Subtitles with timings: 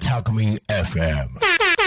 [0.00, 1.85] Talk Me FM.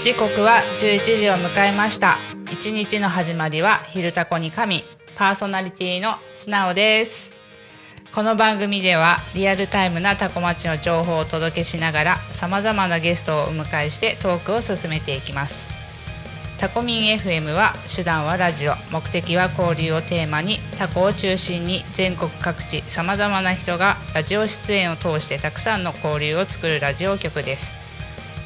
[0.00, 2.16] 時刻は11時を迎えました。
[2.50, 4.82] 一日の始まりは昼タコに神。
[5.14, 7.34] パーソナリティの素直です。
[8.14, 15.70] この番組ではリアルタイムなタコ町の情報をお届けしながらさまざまなゲストをお迎えしてトークを進めていきます。
[16.56, 18.76] タコミン FM は手段はラジオ。
[18.90, 27.89] 目的は交流をテーマにタコを中心に全国各地さまざまな人がラジオ出演を通してたくさんの交流を作るラジオ局です。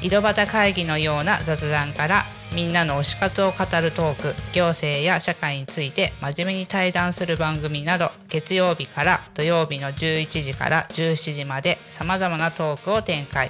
[0.04, 2.24] 井戸端会議のような雑談から
[2.54, 13.48] みんなの推し活を語るトーク行政や社会について真面目に対談する番組など月曜日から土曜日の11時から17時までさまざまなトークを展開。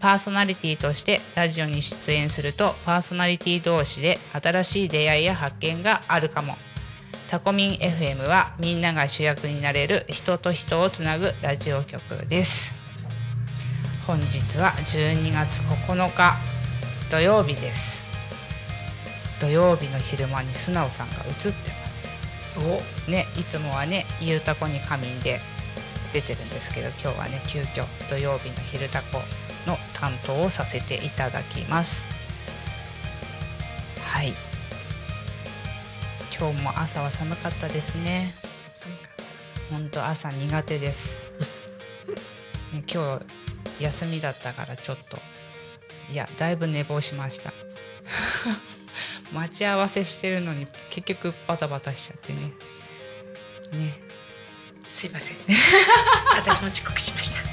[0.00, 6.56] パーソナリティとしてラジオに出演するとパーソナリティ同士で新しい出会いや発見があるかも。
[7.28, 12.83] タコミン FM はみんなが主役になれる人と人をつなぐラジオ局です。
[14.06, 16.36] 本日は12月9日
[17.10, 18.04] 土曜日です。
[19.40, 22.08] 土曜日の昼間に素直さんが映ってます。
[23.08, 23.10] お。
[23.10, 25.40] ねいつもはね「ゆうたこに仮眠」で
[26.12, 29.22] 出てるんですけど今日はね急遽土曜日の昼タコ
[29.66, 32.06] の担当をさせていただきます。
[34.04, 34.34] はい。
[36.38, 38.34] 今日も朝は寒かったですね。
[39.70, 41.22] 本当朝苦手です、
[42.70, 43.43] ね、今日
[43.80, 45.18] 休みだったからちょっと。
[46.10, 47.52] いやだいぶ寝坊しました。
[49.32, 52.52] 待ち合わせしてるのに結局バタバタしちゃってね。
[53.72, 53.98] ね。
[54.88, 55.36] すいません。
[56.36, 57.38] 私も遅刻しました。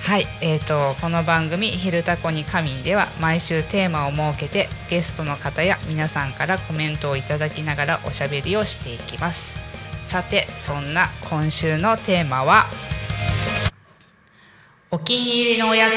[0.00, 9.58] はい、えー、とこの番組「昼タコに仮眠」では毎週テーマを設けてゲストの方や皆さんからコメントをいただきながらおしゃべりをしていきます。
[10.06, 12.68] さてそんな今週のテーマは
[14.90, 15.92] 「お気に入りのおやつ」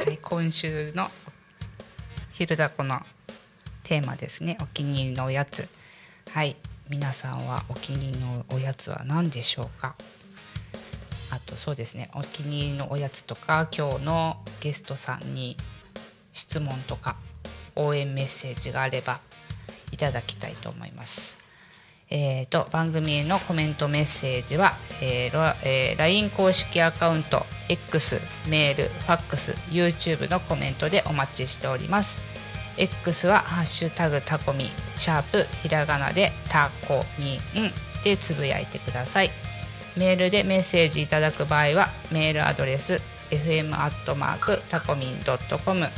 [0.02, 1.10] はい、今週の
[2.32, 3.04] 「昼タコ」の
[3.82, 4.56] テーマですね。
[4.60, 5.68] お気に入りのおやつ。
[6.32, 6.56] はい
[6.88, 9.96] 皆さんはお気に入りのおやつは何でしょうか？
[11.30, 15.56] あとそうですねお気に入りのおやつとか今日のゲストさんに
[16.32, 17.16] 質問とか
[17.76, 19.20] 応援メッセージがあれば
[19.90, 21.41] いただきたいと思います。
[22.14, 32.20] えー、と番組へのコメントメッセージは、えーえー LINE 公式アカウント X メールファックス YouTube のコメントでお待ちしております。
[32.76, 37.72] X は「ハッシュタグタコミ」シャープひらがなでタコミン
[38.04, 39.30] でつぶやいてください。
[39.96, 43.00] メールでメッセージいただく場合はメールアドレス
[43.30, 45.88] fm アットマークタコミンドットコム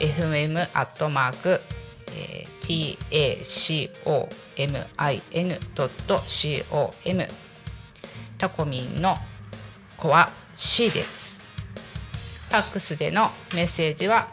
[0.00, 1.60] fm アットマーク
[5.74, 7.28] tacomin.com
[8.38, 9.16] タコミンの
[9.96, 11.42] 子は C です。
[12.48, 14.28] ファックスでのメッセージは、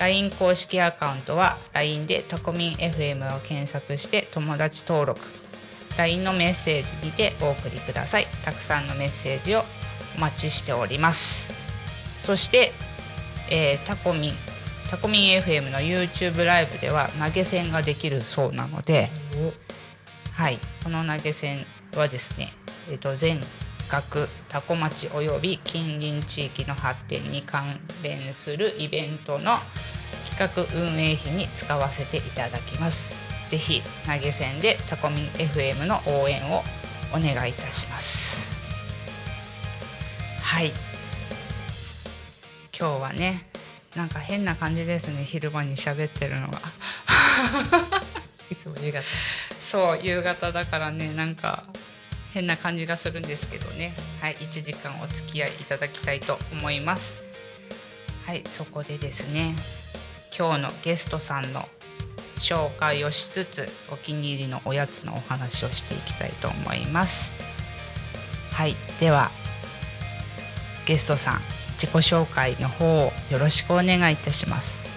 [0.00, 5.41] LINE 公式アカウントは LINE でタコミン FM を検索して友達登録。
[5.98, 8.26] LINE のメッセージにてお送りください。
[8.44, 9.64] たくさんのメッセージを
[10.16, 11.52] お待ちしております。
[12.24, 12.72] そして、
[13.50, 14.34] えータコミン
[14.92, 19.08] タコミン FM の YouTube ライブでは投げ銭ができるそうなので
[20.32, 20.58] はい。
[20.84, 21.64] この投げ銭
[21.96, 22.52] はですね、
[22.90, 23.40] えー、と全
[23.88, 29.58] 額タコ町および近隣地域の発展に関連するイベントの
[30.28, 33.21] 企画運営費に使わせていただきます。
[33.52, 36.62] ぜひ投げ銭でタコミン FM の応援を
[37.14, 38.56] お願いいたします。
[40.40, 40.70] はい。
[42.74, 43.46] 今日はね
[43.94, 45.24] なんか変な感じですね。
[45.24, 46.62] 昼間に喋ってるのが。
[48.48, 49.02] いつも夕方。
[49.60, 51.64] そう夕方だからねなんか
[52.32, 53.92] 変な感じがするんですけどね。
[54.22, 57.16] はい1時間お付き合いいただきたいと思います。
[58.24, 59.54] はいそこでですね
[60.34, 61.68] 今日のゲストさんの
[62.42, 67.34] 紹介をしつつお気に入りのおやつのお話をしていきたいと思います。
[68.50, 68.76] はい。
[68.98, 69.30] では
[70.84, 71.40] ゲストさん
[71.78, 74.88] 自己紹介の方をよろしくお願いいたします。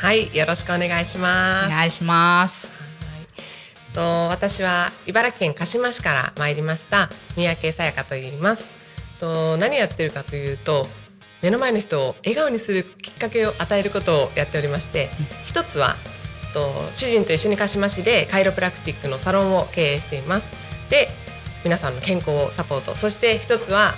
[0.00, 0.34] はい。
[0.34, 1.68] よろしくお願いしおます。
[1.68, 2.70] 願いします。
[2.70, 2.72] は
[3.20, 3.94] い。
[3.94, 8.70] と私は茨城県鹿島市から参りました三宅さやかと言います。
[9.18, 10.86] と何やってるかというと
[11.42, 15.10] 目の前の人を笑顔にするきっかけを与えることをやっておりまして
[15.44, 15.96] 一つは
[16.52, 20.50] と主人と一緒に鹿島市でカイロプラクティックのサロンを経営しています。
[20.90, 21.08] で
[21.64, 22.96] 皆さんの健康をサポート。
[22.96, 23.94] そして一つは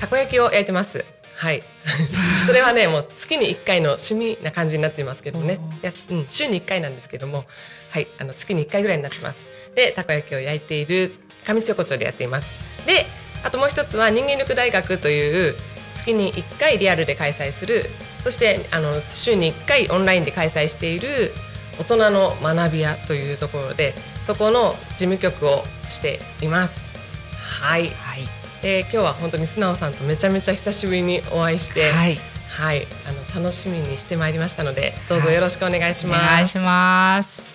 [0.00, 1.04] たこ焼きを焼いてます。
[1.36, 1.62] はい。
[2.46, 5.58] それはねもう月に1回の趣味な感じになっていますけどね。
[5.82, 7.44] いや、うん、週に1回なんですけども。
[7.90, 8.06] はい。
[8.18, 9.46] あの月に1回ぐらいになってます。
[9.74, 11.14] でたこ焼きを焼いている
[11.44, 12.86] 上市横丁でやっています。
[12.86, 13.06] で
[13.42, 15.56] あともう一つは人間力大学という
[15.96, 17.90] 月に1回リアルで開催する。
[18.22, 21.32] そしてあの週に1回オンラインで開催している
[21.80, 26.80] 大人の学び屋というところでそこの事務局をしています。
[27.62, 27.88] はい。
[27.88, 28.28] はい。
[28.62, 32.18] で今日は本当に素直さんとめちゃめちゃ久しぶりにお会いして、はい。
[32.50, 36.22] はい、あの楽しみにしてまいりましたので、どうぞよろしくお願いします。
[36.22, 37.49] お願いします。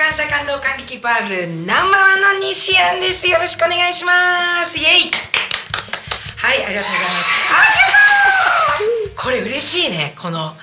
[0.00, 3.28] 感謝感動感激パワフルナンバーワンの西安です。
[3.28, 4.78] よろしくお願いします。
[4.78, 5.10] イエイ。
[6.38, 7.20] はい、ありがとうございま
[9.10, 9.22] す。
[9.22, 10.14] これ嬉しいね。
[10.18, 10.54] この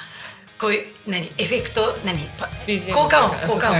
[0.58, 2.18] こういう何エフェクト何
[2.96, 3.78] 効果音効果音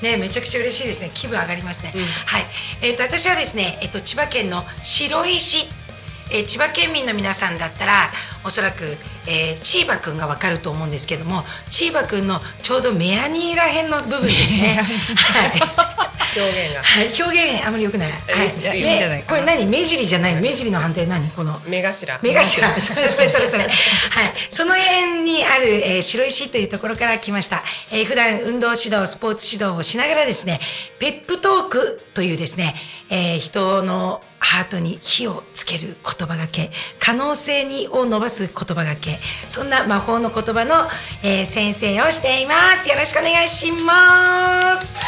[0.00, 1.10] ねめちゃくちゃ嬉しいですね。
[1.12, 1.92] 気分上がりますね。
[2.26, 2.46] はい。
[2.80, 5.66] えっ、と私はですねえっ、と千葉県の白石
[6.30, 8.10] えー千葉県民の皆さんだったら
[8.44, 8.96] おそらく、
[9.26, 14.80] えー、チーバくんがわかると思うんですけどもチーバくんのちょうどメアニーらへんの部分ですね。
[14.80, 15.60] はい。
[16.36, 16.82] 表現が。
[16.84, 18.10] はい、表現あまり良くない。
[18.12, 19.66] はい、いやいいんじゃないこれ何？
[19.66, 20.40] 目尻じゃない？
[20.40, 21.28] 目尻の判定何？
[21.30, 21.58] この。
[21.66, 22.18] 目頭。
[22.22, 22.72] 目頭。
[22.80, 23.64] それそれそれそれ。
[23.64, 23.72] はい。
[24.48, 27.62] その辺にある、えー白石というところから来ました、
[27.92, 30.60] えー普段運動指導スポーツ指導をしながらですね
[31.00, 32.74] ペップトークというですね、
[33.10, 39.18] えー人のハートに火をつける言葉がけ可能性にを伸ばす言葉がけ。
[39.48, 40.88] そんな魔法の言葉の、
[41.22, 42.88] えー先生をしています。
[42.88, 44.98] よろしくお願いします。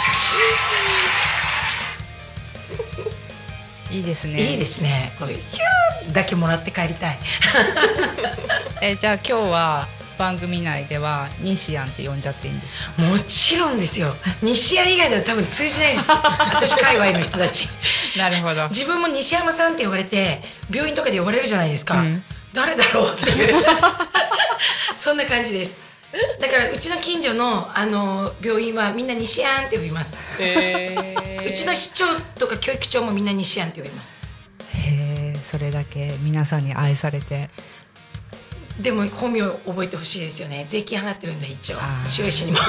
[3.90, 4.52] いいですね。
[4.52, 5.14] いいですね。
[5.18, 7.18] これヒューだけもらって帰りたい。
[8.80, 9.88] え、じゃあ、今日は
[10.18, 12.96] 番組内では西安って呼んじゃっていいんです。
[12.96, 13.02] か。
[13.02, 14.14] もちろんですよ。
[14.42, 16.10] 西山以外では多分通じないです。
[16.54, 17.68] 私界隈の人たち。
[18.16, 18.68] なるほど。
[18.68, 22.24] 自分も西山さんって呼ばれて病院とかで呼ばれるじゃないですか、うん。
[22.52, 23.64] 誰だろうっていう。
[24.96, 25.76] そんな感じです。
[26.40, 30.94] だからうちの近所のあの病院はみんな西安って呼びます、え
[31.46, 32.04] うちの市長
[32.38, 34.18] とか教育長もみんな西安って呼びます。
[34.74, 37.48] へえ、それだけ皆さんに愛されて。
[38.80, 40.64] でも本名覚えてほしいですよね。
[40.66, 41.76] 税金払ってるんで一応。
[42.06, 42.58] 白石にも。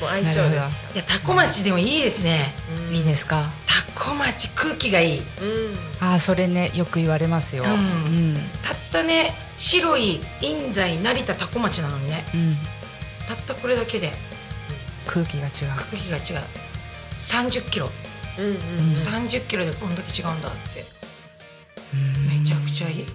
[0.00, 2.52] もう相性でなるほいやタコ町でもいいですね。
[2.90, 3.50] いいですか？
[3.66, 5.22] タコ町空気がいい。
[5.38, 5.44] す。
[5.44, 5.78] うん。
[6.00, 7.64] あー、それね、よく言われますよ。
[7.64, 7.70] うん。
[7.70, 8.50] うん。
[8.62, 12.24] たったね白い印西成田タコ町なのにね。
[12.34, 12.56] うん。
[13.28, 14.12] たったこれだけで。
[15.06, 15.74] 空気が違う。
[15.76, 16.44] 空気が違う。
[17.20, 17.90] 30キロ、
[18.38, 18.52] うんうん。
[18.52, 18.92] うん。
[18.92, 20.84] 30キロでこんだけ違うんだって。
[21.92, 22.28] うん。
[22.40, 23.06] めちゃくちゃいい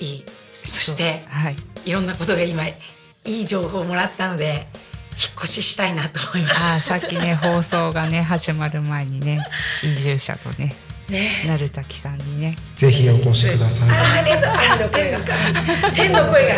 [0.00, 0.24] いい。
[0.64, 1.56] そしてはい。
[1.84, 2.74] いろんなことが今い
[3.24, 4.66] い情報をもらったので
[5.12, 6.74] 引っ越ししたいなと思いました。
[6.74, 9.46] あーさっきね 放送がね始まる前にね
[9.82, 10.76] 移住者とね
[11.08, 11.30] ね。
[11.46, 12.56] 成滝さんにね。
[12.74, 13.90] ぜひお越しください。
[13.90, 14.50] あありがとう。
[14.50, 16.54] あ天の声天の声が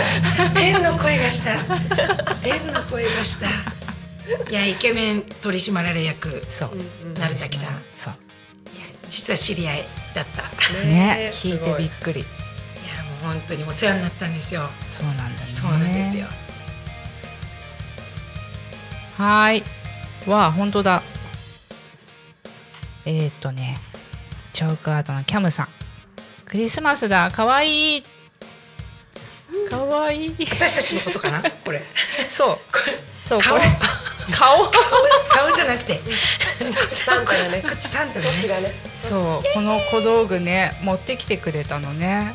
[0.54, 1.56] 天の声がした。
[2.42, 3.46] 天の声がした。
[4.50, 6.70] いやイケメン取締役そう。
[7.14, 7.70] 成滝さん。
[7.70, 8.14] いやそう
[9.08, 10.42] 実は知り合いだった。
[10.82, 11.30] いね。
[11.32, 12.24] 聞いてびっくり
[13.22, 14.68] 本当にお世話になったんですよ。
[14.88, 15.46] そうなんだね。
[15.48, 16.26] そうなんですよ。
[19.16, 19.64] はーい。
[20.30, 21.02] わあ本当だ。
[23.04, 23.78] えー、っとね
[24.52, 25.68] チョークアートのキャムさん。
[26.44, 27.30] クリスマスだ。
[27.30, 28.04] かわいい。
[29.68, 30.36] かわいい。
[30.50, 31.42] 私たちのことかな？
[31.42, 31.82] これ。
[32.28, 32.58] そう。
[33.28, 33.58] そう顔。
[33.58, 33.70] これ。
[34.30, 34.70] 顔。
[35.28, 36.00] 顔じゃなくて。
[36.92, 37.62] サンタがね。
[37.62, 38.46] こっちサンタだね。
[38.62, 38.74] ね。
[38.98, 39.54] そう。
[39.54, 42.34] この小道具ね持ってきてくれたのね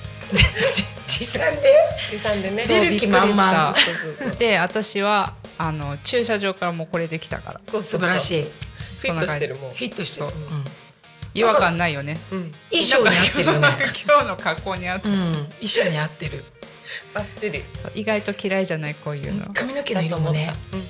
[1.08, 1.74] 持参で？
[2.12, 2.66] 持参でね。
[2.66, 3.76] 出る気満々。
[4.38, 7.62] で私はあの駐車場からもうこれできたから。
[7.70, 8.44] そう素晴らしい。
[9.02, 9.74] フィットしてるもん。
[9.74, 10.40] フィットしてるそう。
[10.40, 10.64] うん。
[11.36, 12.20] 違和感ないよね。
[12.32, 12.54] うん。
[12.70, 13.68] 衣装に合ってるよね。
[14.06, 15.16] 今日の格好に合ってうん。
[15.16, 16.46] 衣装に合ってる。
[17.14, 17.64] バッチリ
[17.96, 20.54] 意外と嫌いじゃないこういうの、髪の毛の色もね。
[20.72, 20.84] うん。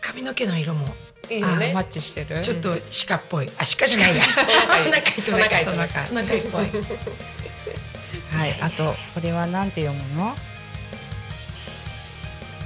[0.00, 0.86] 髪の毛の色も。
[1.30, 1.72] あいいよね。
[1.74, 2.40] マッチしてる？
[2.40, 2.76] ちょっと
[3.08, 3.50] 鹿っぽい。
[3.58, 4.22] あ鹿じゃないや。
[4.24, 6.66] トナカイトナカイトナカイトナカイっぽい
[8.30, 10.34] はいあとこれはなんて読むの？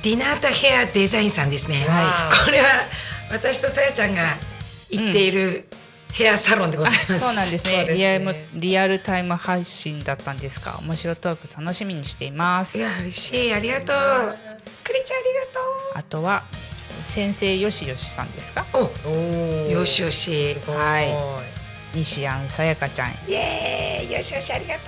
[0.02, 2.66] ディナータヘアデザインさんですね、はこれは
[3.30, 4.36] 私とさやちゃんが
[4.90, 5.66] 行っている
[6.12, 7.86] ヘアサロンでございます、そうなんですね。
[7.94, 10.78] リアルリアルタイム配信だったんですか？
[10.82, 12.78] 面白トーク楽しみにしています。
[12.78, 13.54] いや嬉しい。
[13.54, 13.96] ありがとう。
[14.82, 15.18] クリちゃん
[15.94, 16.42] ああとは
[17.04, 18.66] 先生よしよしさんですか？
[18.74, 20.54] りがとうおおよしよし。
[20.54, 20.76] すごい。
[20.76, 21.40] は
[21.94, 23.10] 西安さやかちゃん。
[23.28, 23.81] イエーイ
[24.12, 24.78] よしよしありが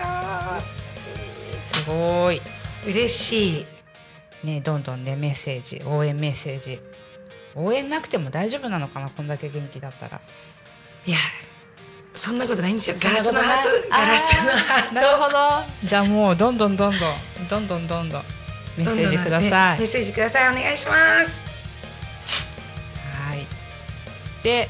[1.63, 2.41] すごい。
[2.41, 2.51] と
[2.87, 3.67] う嬉しい。
[4.47, 6.81] ねどんどんねメッセージ応援メッセージ。
[7.55, 10.21] 応援なくても大丈夫なのかなこんだけ元気だったら。
[11.07, 11.17] いや
[12.15, 12.97] そんなことないんですよ。
[13.01, 14.95] ガラスのハートガラスのハート。
[14.95, 15.39] なるほど。
[15.85, 17.11] じゃあもうどんどんどんどん
[17.49, 18.23] どんどんどんどん
[18.77, 19.51] メッセージください。
[19.75, 20.49] ねメッセージください。
[20.51, 21.45] お願いします。
[23.17, 23.47] はい。
[24.43, 24.69] で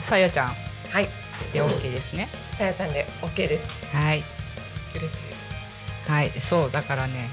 [0.00, 0.56] さやちゃん。
[0.90, 1.08] はい。
[1.52, 3.94] で OK ですねさやちゃんで OK です。
[3.94, 4.24] はい。
[4.96, 6.10] 嬉しい。
[6.10, 6.32] はい。
[6.40, 7.28] そうだからね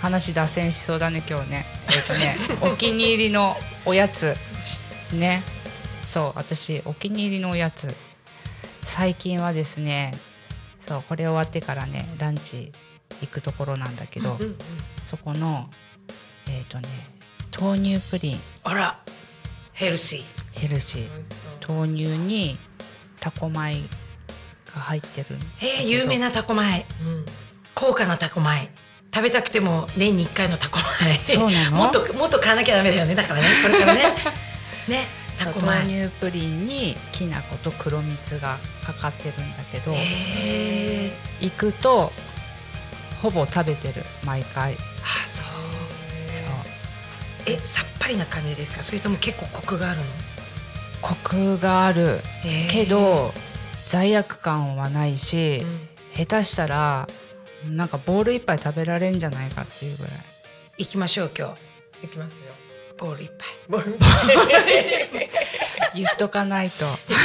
[0.00, 1.66] 話脱線しそうだね今日ね。
[1.94, 2.36] えっ、とね
[2.72, 4.34] お気に入りのおやつ。
[5.12, 5.42] ね。
[6.08, 7.94] そう私お気に入りのおやつ。
[8.82, 10.14] 最近はですね
[10.88, 12.72] そうこれ終わってからねランチ
[13.20, 14.58] 行くところなんだけど、うんうん
[15.04, 15.68] そこの
[16.48, 16.88] えっ、とね
[17.60, 18.40] 豆乳プリン。
[18.64, 18.98] あら。
[19.74, 20.58] ヘルシー。
[20.58, 21.10] ヘルシー。
[21.68, 22.58] 豆乳に
[23.20, 23.82] タコ米
[24.74, 26.86] が入ってるえ有名なタコ米。
[27.00, 27.24] うん。
[27.74, 28.70] 高価なタコ米。
[29.14, 31.14] 食べたくても年に1回のタコ米。
[31.24, 31.76] そうなの？
[31.76, 33.14] もっともっと買わなきゃダメだよね。
[33.14, 33.46] だからね。
[33.62, 34.02] これからね。
[34.88, 35.06] ね。
[35.38, 42.12] タコ豆米乳プリンにきな粉と黒蜜がかかってるんだけどへえ行くと
[43.22, 44.74] ほぼ食べてる毎回。
[45.02, 45.46] あそう。
[46.30, 46.46] そう。
[47.46, 48.82] えさっぱりな感じですか？
[48.82, 50.04] それとも結構コクがあるの？
[51.00, 52.20] コクがある。
[52.70, 53.34] けど
[53.92, 55.88] 罪悪感はないし、うん。
[56.16, 57.06] 下手したら
[57.68, 60.12] なんかボール一杯食べられんじゃないかっていうぐらい。
[60.78, 61.48] 行きましょう今
[62.00, 62.06] 日。
[62.06, 62.36] いきますよ。
[62.96, 63.98] ボール一杯ボール
[65.94, 66.86] 言っとかないと。
[66.86, 67.20] 特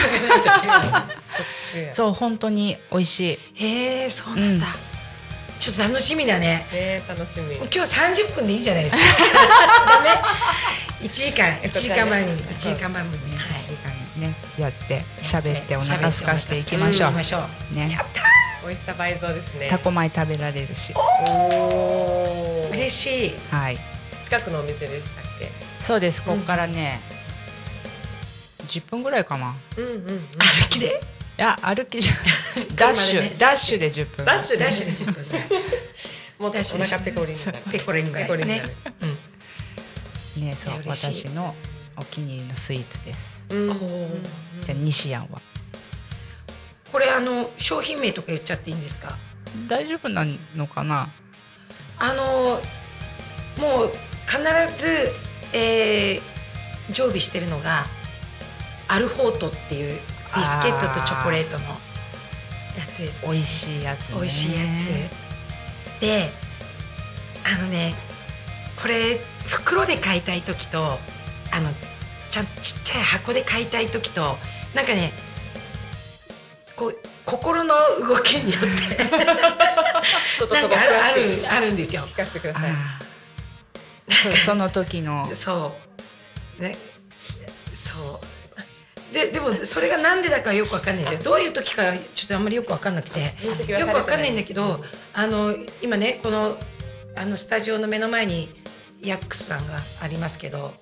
[1.72, 3.66] 注やそう本当に美味しい。
[3.66, 4.66] へえそうなんだ、
[5.60, 6.68] ちょっと楽しみだね。
[6.74, 7.56] ね楽しみ。
[7.56, 9.02] 今日30分でいいんじゃないですか。
[9.88, 10.10] ダメ。
[11.00, 13.37] 1時間1時間番組1時間番組はい1時間ね
[14.58, 17.42] やって喋ってお腹空かしていきましょ行きましょう。
[17.74, 17.92] うね。
[17.92, 18.22] やった
[18.66, 19.68] 美味しさ倍増ですね。
[19.70, 20.94] タコ米食べられるし。
[20.96, 22.70] おー。
[22.72, 23.34] 嬉しい。
[23.52, 23.80] はい。
[24.24, 25.52] 近くのお店でしたっけ？
[25.80, 26.24] そうです。
[26.24, 27.02] ここからね、
[28.68, 29.56] 10分ぐらいかな。
[29.78, 30.02] うんうんうん。
[30.38, 31.00] 歩きで？
[31.38, 32.16] いや歩きじゃ
[32.76, 34.26] ダッシュ、ダッシュで10分。
[34.26, 35.26] ダッシュでダッシュで10分
[36.40, 37.38] もっとお腹ペコリン
[37.72, 38.64] ペコリンぐらいペコリンね。
[40.36, 40.82] るねそう。
[40.88, 41.56] 私の
[41.96, 43.46] お気に入りのスイーツです。
[43.50, 44.24] うん
[44.66, 45.42] じゃあ西安は。
[46.92, 49.18] これあの商品名とか言っちゃっていいんですか？
[49.68, 51.10] 大丈夫なのかな？
[52.00, 52.62] あの
[53.58, 53.92] もう
[54.26, 54.40] 必
[54.74, 55.12] ず、
[55.54, 56.38] えー
[56.90, 57.86] 常備してるのが
[58.88, 60.00] アルフォートっていう
[60.38, 61.76] ビスケットとチョコレートのや
[62.90, 63.26] つです。
[63.26, 64.16] ね美味しいやつね。
[64.16, 66.00] 美味しいやつ。
[66.00, 66.32] で
[67.44, 67.94] あのね
[68.82, 70.98] これ袋で買いたい時と
[71.52, 71.72] あの
[72.38, 74.38] ちゃんちっちゃい箱で買いたい時と
[74.76, 75.12] なんかね
[76.76, 77.74] こう心の
[78.08, 79.04] 動きによって
[80.38, 82.04] ちょっとそこなんかあるあ詳しくるあるんですよ。
[82.04, 84.14] 聞かせてください。
[84.14, 85.30] そう その時の。
[85.34, 85.76] そ
[86.60, 86.62] う。
[86.62, 86.78] ね。
[87.74, 88.22] そ
[89.12, 89.14] う。
[89.14, 91.24] ででもそれがなんでだかよくわかんないですよ。
[91.24, 93.36] どういう時かちょっとあんまりよくわかんなくて。
[93.68, 96.58] よくわかんないんだけどあの今ねこの
[97.16, 98.54] あのスタジオの目の前に
[99.02, 100.74] ヤックスさんがありますけど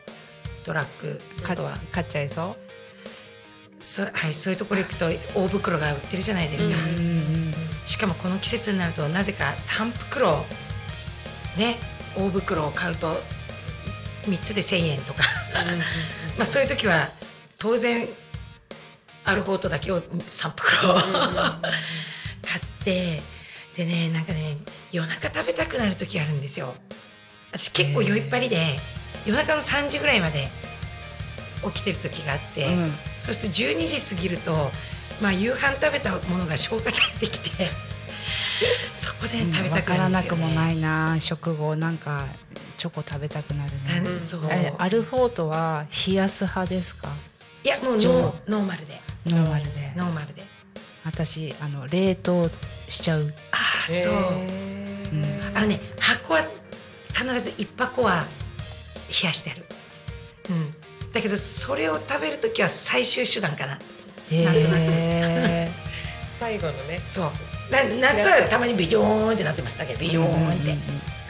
[0.66, 1.72] ドラッグストア。
[1.72, 2.56] か買っちゃいそう？
[3.82, 5.06] そ,、はい、そういうところ行くと
[5.36, 7.54] 大袋が売ってるじゃないですか、うんうん
[7.86, 10.44] しかもこの季節になるとなぜか3袋
[11.56, 11.76] ね
[12.18, 13.16] 大袋を買うと
[14.24, 15.22] 3つで1,000円とか。
[16.36, 17.10] まあそういう時は
[17.60, 18.10] 当然
[19.24, 21.02] アルフォートだけを3袋買
[22.58, 23.22] って
[23.76, 24.58] でねなんかね
[24.92, 26.74] 夜中食べたくなる時あるんですよ。
[27.52, 28.80] 私結構酔いっぱりで
[29.26, 30.50] 夜中の3時ぐらいまで
[31.64, 32.94] 起きてる時があって、うん。
[33.22, 34.72] そして12時過ぎると、
[35.22, 37.50] まあ、夕飯食べたものが消化されてきて
[38.96, 41.18] そこで食べたわくからなくなるんですよ、ね、もないな。
[41.20, 42.26] 食後なんか
[42.78, 44.42] チョコ食べたくなるねたそう。
[44.50, 47.10] えアルフォートは冷やす派ですか？
[47.64, 49.02] いやもうノーノーマルで。
[49.26, 49.92] ノーマルで。
[49.96, 50.46] ノーマルで。
[51.04, 52.50] 私あの冷凍
[52.90, 54.14] しちゃう、ああそう。
[54.14, 54.18] う
[55.16, 55.42] ん。
[55.56, 56.46] あのね箱は
[57.14, 58.26] 必ず一箱は
[59.10, 59.66] 冷やしてある。
[60.50, 60.76] うん。
[61.12, 63.80] だけどそれを食べるときは最終手段かな。
[64.32, 64.76] へなんとなく。
[64.80, 65.72] え
[66.40, 67.02] 最後のね。
[67.08, 67.32] そう。
[67.72, 70.76] な夏はたまにビヨーンってなってましたけどビヨーンって。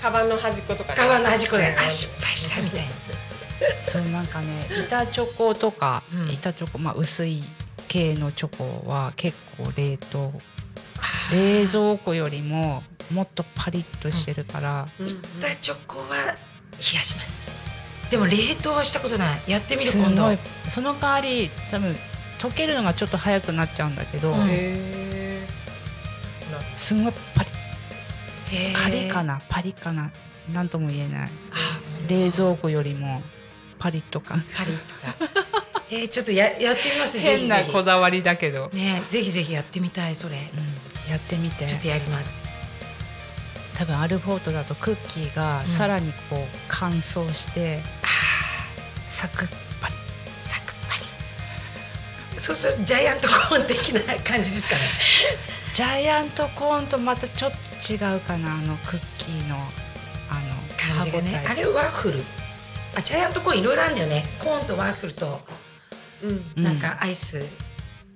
[0.02, 0.98] カバンの端っことかね。
[0.98, 1.80] カバンの端っこでうん。
[1.80, 2.92] あ失敗したみたいな。
[3.84, 6.30] そうなんかね板チョコとか、うん。
[6.32, 7.44] 板チョコまあ薄い
[7.88, 10.34] 系のチョコは結構冷凍。
[11.32, 15.08] 冷蔵庫よりももっとパリッとしてるから、うん。
[15.08, 16.36] 板チョコは
[16.80, 17.46] 冷やします。
[18.10, 19.42] でも冷凍はしたことない。
[19.48, 20.24] やってみるす今度。
[20.24, 21.96] ごいその代わり多分
[22.40, 24.48] 溶けるのがちょっと早くなっちゃうんだけど、うん。
[24.50, 25.48] へ
[26.76, 27.50] すんごいパリ
[28.74, 30.12] カリかなパリかな
[30.52, 31.32] なんとも言えない。
[31.52, 33.24] あ冷蔵庫よりも
[33.80, 35.56] パリッと感パリッとか。
[35.92, 40.38] えー、ちょっとややってみますぜひ変なこだわりだけど、ねぜひぜひやってみたいそれ。
[40.38, 41.12] うん。
[41.12, 41.66] やってみて。
[41.66, 42.42] ちょっとやります
[43.76, 45.68] 多分アルフォートだとクッキーがうん。
[45.68, 48.08] さらにこう乾燥して、あ
[49.10, 49.50] サクッ
[49.82, 49.94] パリ。
[49.94, 49.98] ー
[50.38, 50.96] サクッパ
[52.34, 52.40] リ。
[52.40, 54.82] そうするとジャイアントコーン的な感じですかね。
[55.74, 59.58] ジャイアントコーンとまたちょっと違うかなあのクッキーの
[60.30, 61.46] あの感じがね。
[61.48, 62.24] あれワッフル。
[62.96, 64.26] あジャイアントコーンいろいろあるんだよね。
[64.40, 66.64] コーンとワッフルとーうんうん。
[66.64, 67.46] なんかアイス、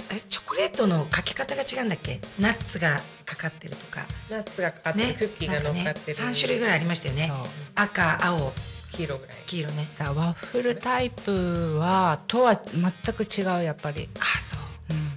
[0.10, 2.20] あれチョコレートのかけ方が違うんだっけ？
[2.40, 4.08] ナッツがかかってるとか。
[4.30, 5.14] ナッツがかかってるね。
[5.14, 6.18] クッキーが乗っかってる。
[6.18, 7.32] 3種類ぐらいありましたよね。
[7.76, 8.52] 赤青。
[8.92, 9.38] 黄色ぐらい。
[9.46, 9.88] 黄色ね。
[9.98, 14.60] だワッフルタイプはとは全く違うやっぱり、あそう。
[14.90, 15.12] うん、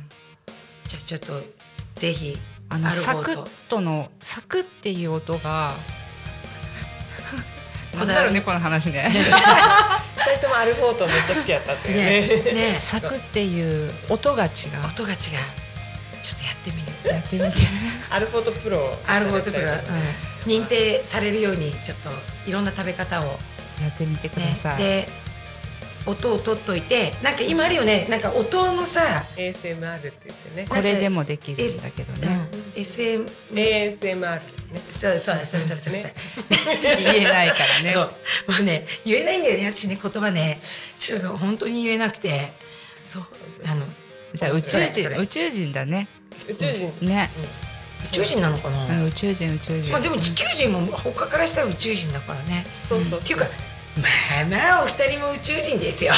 [0.87, 1.43] じゃあちょっと
[1.95, 5.73] ぜひあのサクッとのサクッっていう音が
[7.99, 9.11] こだわりなんだろうねこの話ね。
[9.13, 12.53] 二人ともアルフォートめっちゃ好きやったってねね。
[12.53, 12.77] ね。
[12.81, 14.51] サクっていう音が違う。
[14.89, 15.17] 音が違う。
[15.19, 17.59] ちょっとやってみるやってみて
[18.09, 22.11] アルフォートプロアルフォートプロ、うん、認定されるようにちょっと
[22.47, 23.39] いろんな食べ方を。
[23.81, 25.09] やってみてくだねさい、で
[26.07, 28.07] 音を取っといてなんか今あるよね。
[28.11, 29.01] なんか音のさ、
[29.37, 30.67] ASMR って言ってね。
[30.69, 34.43] これでもできるんだけどね、うん、SM ASMR ね
[34.91, 36.15] そうそうそれそれそれそれ、ね。
[36.99, 37.93] 言えないからね。
[37.93, 38.05] そう。
[38.05, 38.13] も
[38.61, 40.61] うね言えないんだよね私ね言葉ね。
[40.99, 42.53] ちょっと本当に言えなくて。
[43.05, 43.23] そう
[43.67, 43.87] あの
[44.35, 46.09] じゃあ宇宙人宇宙人だね。
[46.49, 46.93] 宇宙人。
[47.03, 47.31] ね、
[48.05, 49.93] 宇宙人なのかな、うん宇宙人宇宙人。
[49.93, 52.65] まあでも地球人も他からしたら宇宙人だからね。
[52.89, 53.47] そうそうっていうか
[53.97, 54.05] ま
[54.41, 56.15] あまあお二人も宇宙人ですよ、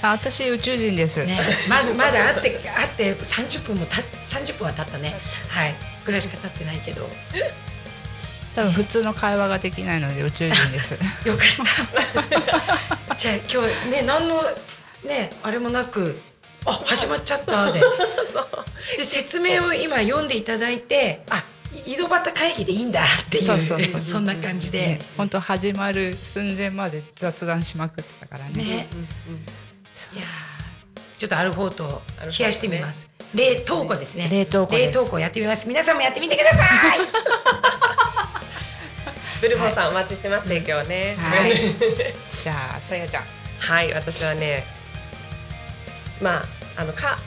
[0.00, 5.16] あ私宇宙人です、ね、まだまだ会って会って30分もた30分は経ったね。
[5.48, 7.08] はいぐらいしか経ってないけど。
[8.54, 10.94] 多分普通の会話ができないので宇宙人です。
[11.24, 11.44] よか
[12.98, 13.14] った。
[13.14, 14.42] じゃあ今日ね何の
[15.04, 16.20] ねあれもなく
[16.66, 17.80] あ始まっちゃったで。
[18.98, 21.44] で説明を今読んでいただいてあ
[21.86, 24.00] 井戸端会議でいいんだっていうそうそうそう。
[24.00, 24.78] そんな感じで。
[24.80, 28.64] ね、本当始まる寸前まで雑談しまくってたからね。
[28.64, 28.88] ね。
[30.12, 30.60] いやー
[31.16, 32.02] ちょっとアルフォート
[32.38, 34.28] 冷やしてみます冷凍庫ですね。
[34.30, 35.68] 冷凍庫冷凍庫やってみます。
[35.68, 36.64] 皆さんもやってみてくださ
[36.96, 36.98] い。
[39.40, 41.16] ブルボンさんお待ちしてますね今日ね。
[41.18, 41.54] はい。
[42.42, 43.24] じゃあさやちゃん。
[43.58, 44.66] はい私はね
[46.20, 46.44] まあ
[46.76, 47.18] あのか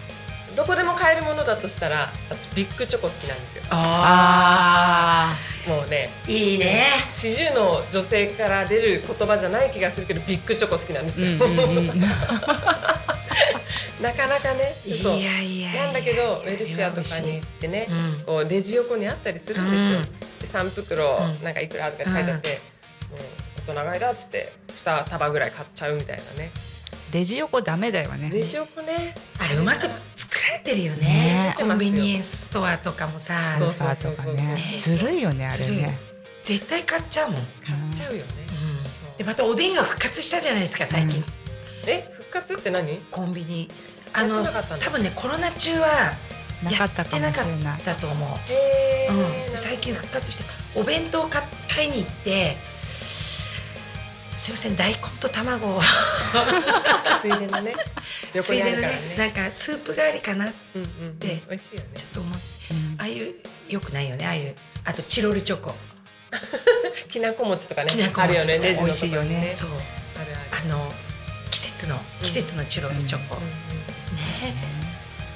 [0.56, 3.64] どこでも買えるものだとしたら私ビッグチョコ好きなんですよ。
[3.70, 5.36] あ
[5.68, 6.86] もうねあいいね。
[7.16, 11.88] 四十の女性から出る言葉じゃない気がするけどビッグチョコ好きなんですよ、うんうんうん
[14.02, 15.22] なかなかねいそう。
[15.22, 15.84] やいやいや。
[15.86, 20.04] なんだけどウェルシアとかに行ってね、うんこうレジ横にあったりするんですよ、うん
[20.40, 21.44] で3袋うん。
[21.44, 22.60] なんかいくらとか書いてあって、
[23.10, 23.20] もう
[23.66, 24.52] 大人買いだっつって
[24.84, 26.52] 2束ぐらい買っちゃうみたいなね
[27.14, 28.30] レジ横ダメだよね。
[28.32, 29.14] レジ横ね。
[29.40, 31.06] あれうまく作られてるよね。
[31.06, 31.56] ね。
[31.56, 33.36] コンビニエンスストアとかもさ。
[33.36, 34.34] スーパーとかね。
[34.34, 34.78] ね。
[34.78, 35.98] ずるいよねあれね。
[36.42, 38.26] 絶対買っちゃうもん、買っちゃうよね、
[39.18, 41.90] でまたおでんが復活したじゃないですか最近、うん。
[41.90, 42.98] え復活って何？
[43.10, 43.70] コンビニ。
[44.12, 45.88] あの多分ねコロナ中は
[46.64, 50.44] なかったかもしれやってなないかったと思うへうん、で最近復活して
[50.80, 52.58] お弁当買買いに行って
[54.36, 55.82] すいません大根と卵を。
[57.22, 57.74] ついでのね。
[58.34, 59.16] 横ついでのねね。
[59.18, 61.20] なんかスープ代わりかなうんうんうん。
[61.20, 61.88] で美味しいよね。
[61.96, 62.46] ちょっと思って。
[62.72, 62.96] うん。
[63.00, 63.36] ああいう
[63.70, 64.56] よくないよねああいう。
[64.86, 65.76] あとチロルチョコ。
[67.10, 69.28] きなこ餅とかねきなこ餅あるよねレジの美味しいよね。
[69.28, 69.70] とこにねそう
[70.52, 70.94] あの
[71.52, 73.42] 季節の季節のチロルチョコ、ね。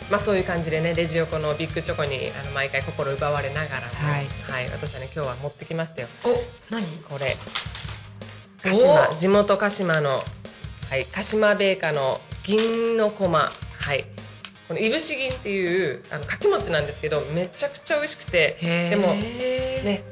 [0.10, 3.94] まあそういう感じでねレジ横のビッグチョコにあの毎回心奪われながらも。
[3.94, 4.28] はい。
[4.50, 6.08] はい、私はね今日は持ってきましたよ。
[6.24, 6.84] お何？
[7.08, 7.38] これ
[8.68, 10.10] 鹿島お地元鹿島の、
[10.90, 14.06] はい、鹿島米菓の銀の駒はい。
[14.68, 18.58] このいぶし銀っていうあのかき餅なんですけどめちゃくちゃ美味しくて
[18.90, 20.04] でもね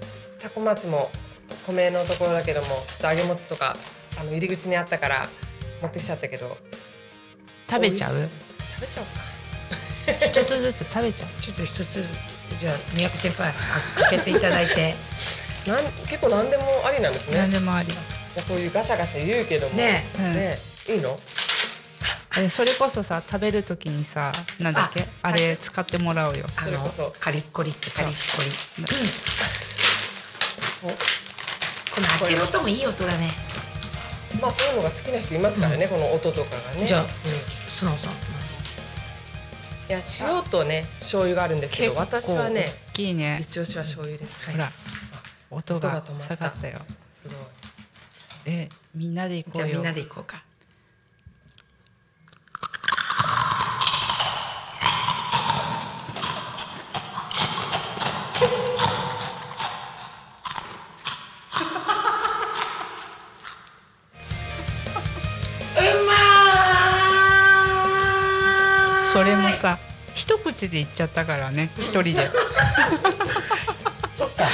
[0.41, 1.11] タコ町も
[1.67, 3.75] 米のところだけどもちょっと揚げ餅とか
[4.17, 5.27] あの入り口にあったから
[5.81, 6.57] 持ってきちゃったけど。
[7.69, 8.11] 食べちゃう？
[8.11, 10.25] 食べちゃおうか。
[10.25, 11.29] 一つずつ食べちゃう？
[11.41, 12.59] ちょっと一つずつ。
[12.59, 13.53] じゃあ三宅先輩あ
[14.01, 14.95] 開けていただいて。
[15.67, 17.39] なん結構何でもありなんですね。
[17.39, 17.87] 何でもあり
[18.43, 19.75] こういうガシャガシャ言うけども。
[19.75, 20.05] ね。
[20.19, 20.57] え
[20.89, 21.19] ねいいの？
[22.37, 25.07] えそれこそさ食べる時にさなんだっけ？
[25.21, 26.45] あれ使ってもらおうよ。
[26.57, 27.15] あのそれこそ。
[27.19, 28.49] カリッコリってカリッコリ。
[28.49, 28.51] う
[30.91, 30.95] ん。
[31.95, 33.31] この開ける音もいい音だね。
[34.41, 36.85] まあそういうのが好きな人いますからね、この音とかがね。
[36.85, 37.07] じゃあうん。
[37.67, 38.13] スノーさん。
[39.87, 43.37] いや塩とね醤油があるんですけど私はね大きいね。
[43.41, 44.71] 一押しは醤油です、はい、ほら。
[45.51, 46.79] 音が下がったよ。
[47.21, 47.35] すごい
[48.45, 49.67] えみんなで行こうよ。
[49.67, 50.43] じゃあみんなで行こうか。
[69.13, 69.79] それもさ
[70.13, 72.29] 一口でいっちゃったからね一人で。
[74.17, 74.47] そっか。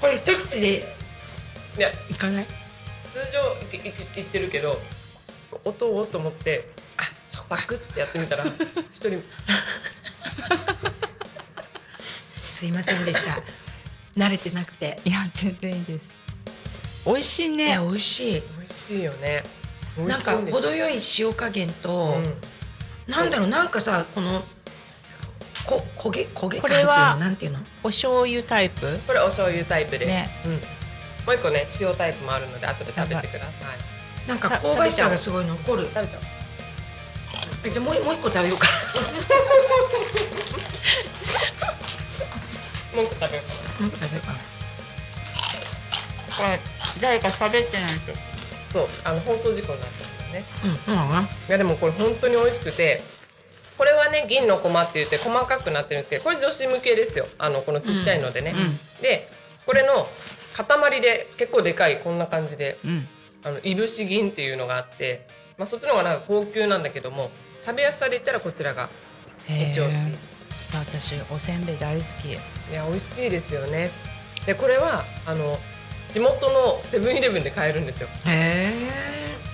[0.00, 0.96] これ一口で
[1.76, 2.61] いやいかない？
[3.12, 4.80] 通常いいい言ってるけど
[5.64, 8.54] 音をと思ってあそうパクってやってみたら一
[9.08, 9.22] 人
[12.36, 13.42] すいませんでした。
[14.16, 15.00] 慣れてなくて。
[15.04, 16.12] いや全然いいです。
[17.04, 17.66] 美味しいね。
[17.66, 18.32] いや美味しい。
[18.34, 19.42] 美味しいよね。
[19.96, 23.12] 美なんか程よい塩加減と、うん。
[23.12, 24.44] なんだろうなんかさこの
[25.66, 27.82] こ焦げ焦げこれは感っていうのなんていうの？
[27.82, 29.00] お醤油タイプ？
[29.06, 30.30] これお醤油タイプで、ね。
[30.44, 30.60] うん、
[31.26, 34.28] もう一個ね塩タイプもあるので後で食べてください。
[34.28, 35.88] なんか香ばしさがすごい残る。
[35.92, 36.24] 食べちゃおう。
[37.64, 38.68] えじゃあもうもう一個食べようか。
[42.94, 43.46] もう一個食べよう。
[43.46, 44.26] かなもう一個食べよう。
[44.26, 44.38] かな
[46.36, 46.60] これ
[47.00, 48.12] 誰か喋ってないと。
[48.72, 50.44] そうあの放送事故になってますよね。
[50.64, 53.02] うんうんうんいやでもこれ本当に美味しくて
[53.76, 57.28] これはね銀の駒って言って細かくなってるんですけどこれ女子向けですよ。
[57.38, 58.78] あのこのちっちゃいのでね、うんうん。
[59.02, 59.28] で
[59.66, 60.08] これの
[60.52, 63.08] 塊で結構でかいこんな感じでうん。
[63.44, 65.26] あのいぶし銀っていうのがあって、
[65.58, 67.30] まあ、そっちの方がなんか高級なんだけども
[67.66, 68.88] 食べやすさで言ったらこちらが
[69.48, 70.06] 一押し。
[70.70, 72.28] じゃあ私おせんべい大好き。
[72.32, 72.34] い
[72.72, 73.90] や美味しいですよね。
[74.46, 75.58] でこれはあの
[76.10, 78.08] 地元のセブンイレブンで買えるんですよ。
[78.26, 78.70] へ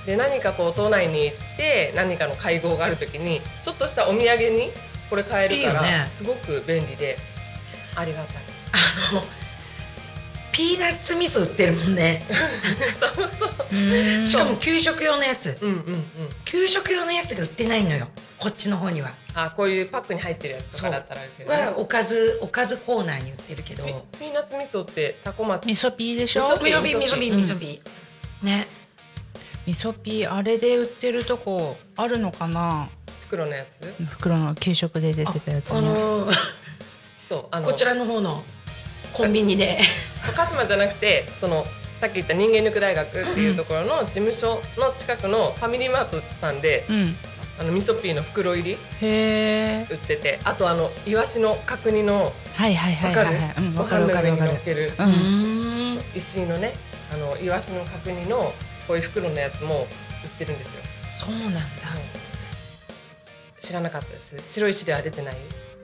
[0.06, 4.72] で何かこう都内に行って何かの会合がある時にちょっとしたお土産に
[5.08, 6.08] これ買えるからね。
[6.11, 7.16] すごく便利で
[7.94, 8.37] ありがたい。
[8.72, 9.22] あ の
[10.59, 12.25] ピーナッツ味噌売ってるもんね。
[12.99, 15.57] そうそうしかも給食用のやつ。
[15.61, 16.05] うんうんうん。
[16.44, 18.09] 給食用のやつが売ってないのよ。
[18.40, 19.14] こっちの方には。
[19.35, 23.85] あこういうパックに入ってるやつとかだったらあるけど、ね、はおかずおかずコーナーに売ってるけど。
[23.85, 26.40] ピピーナッツ味噌ってタコマ味噌ピーでしょ？
[26.57, 26.99] 味噌味噌ピー。
[26.99, 27.38] 味噌ピーうん。
[27.38, 28.44] 味噌ピー。
[28.44, 28.66] ね。
[29.64, 32.88] 味噌ピーあれで売ってるとこあるのかな？
[33.29, 33.94] 袋のやつ？
[34.11, 36.27] 袋の給食で出てたやつあねの
[37.29, 37.66] そうあの。
[37.68, 38.42] こちらの方の
[39.12, 39.81] コンビニで。
[40.37, 41.64] 鹿島じゃなくてその
[42.01, 47.16] さっき言った人間力大学っていうところの事務所の近くのファミリーマートさんでうん。
[47.61, 53.44] あの味噌ピーの袋入り売っててあとあのイワシの角煮のはいはいはいわかるはい。
[53.49, 54.53] はいうんごわかる飯の上にわかる。
[54.53, 55.94] わかる。
[55.97, 56.75] る石井のね
[57.12, 58.53] あのイワシの角煮の
[58.87, 59.88] こういう袋のやつも
[60.23, 60.83] 売ってるんですよ。
[61.14, 61.61] そうなんだ。
[63.61, 64.37] 知らなかったです。
[64.53, 65.37] 白石では出てない？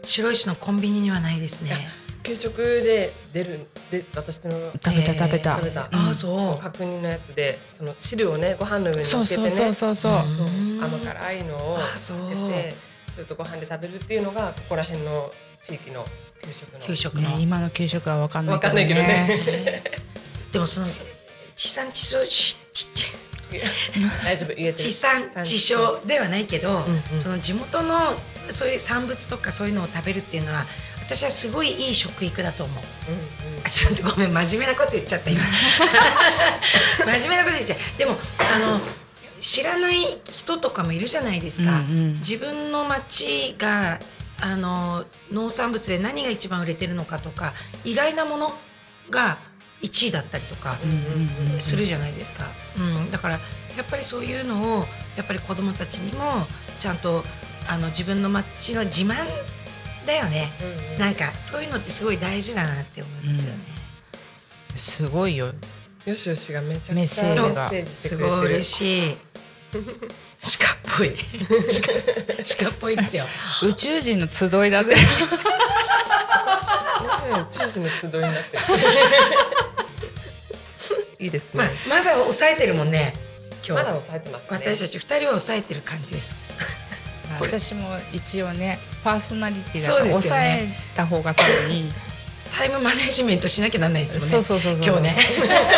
[0.04, 1.70] 白石のコンビニにはないですね
[2.24, 5.56] 給食で出るで私の食べた食べた。
[5.56, 5.84] 食べた。
[5.84, 6.58] あーそう。
[6.58, 10.24] 角煮のやつでその汁をねご飯の上にそう乗っけてそうねそうそう。
[10.24, 10.46] そうそう。
[10.46, 10.82] うん。
[10.82, 12.18] 甘辛いのをあそう。
[12.18, 12.74] つけて
[13.12, 16.04] それとご飯で食べるっていうのがここら辺の地域の
[16.42, 16.80] 給食の。
[16.80, 19.84] 給食の、ね今の給食はわかんないわかんないけどね。
[20.50, 20.86] でもその
[21.54, 22.88] 地産地消しち
[24.24, 24.88] 大丈夫言えてる。
[24.88, 27.18] 地産地消ではないけど、んうん。
[27.18, 28.18] その地元の
[28.50, 30.66] そういう産物とかそういうのを食べるっていうのは
[31.06, 32.84] 私はすごいいい食育だと思う。
[33.10, 33.66] うんうん。
[33.66, 35.40] あちょっとごめん真面目なこと言っちゃった今。
[37.06, 37.78] 真面目なこと言っちゃう。
[37.98, 38.80] でもあの
[39.40, 42.14] 知らない人とかもいるじゃないですか、うんうん。
[42.18, 44.00] 自分の町が
[44.40, 48.58] あの農産物で何が一番売れてるのかとか意外なもの
[49.10, 49.38] が
[49.82, 50.76] 1位だったりとか
[51.58, 53.34] するじゃないですか、うん、だから
[53.76, 54.86] やっぱりそういうのを
[55.16, 56.46] やっぱり子どもたちにも
[56.78, 57.22] ちゃんと
[57.68, 59.26] あの自分の町の自慢
[60.06, 60.98] だよね、うんうん。
[60.98, 63.58] なんかそういうのってすごい大事だなって思いますよね。
[64.76, 65.52] すごいよ。
[66.04, 69.16] よしよしがめちゃくちゃメッセージすごい嬉しい。
[69.74, 71.16] 鹿っぽい。
[72.58, 73.26] 鹿 鹿っぽいですよ。
[73.62, 74.94] 宇宙人の集いだって。
[74.94, 75.00] ね
[77.36, 78.10] え宇宙人の集い。
[78.10, 78.62] になってる
[81.18, 83.14] いいですまあね、まだ抑えてるもんね
[83.66, 83.82] 今日。
[83.82, 84.46] まだ抑えてますね。
[84.50, 86.36] 私たち二人は抑えてる感じです
[87.40, 90.76] 私も一応ねパーソナリティだから抑ね。
[90.92, 91.92] えた方が多分いい。
[92.56, 94.30] タイムマネジメントしなきゃなんないですもんね。
[94.30, 94.84] そうそうそうそう。
[94.84, 95.16] 今日ね。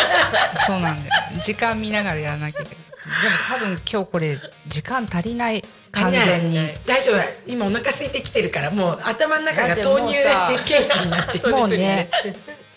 [0.67, 1.41] そうなんだよ。
[1.41, 2.61] 時間見ながらやらなきゃ。
[2.61, 2.87] いけない
[3.23, 5.63] でも多分今日これ時間足りない。
[5.91, 6.71] 完全に。
[6.85, 7.19] 大丈夫。
[7.47, 11.39] 今お腹空いてきてるからもう頭の中が豆乳さケーキになって。
[11.47, 12.09] もうね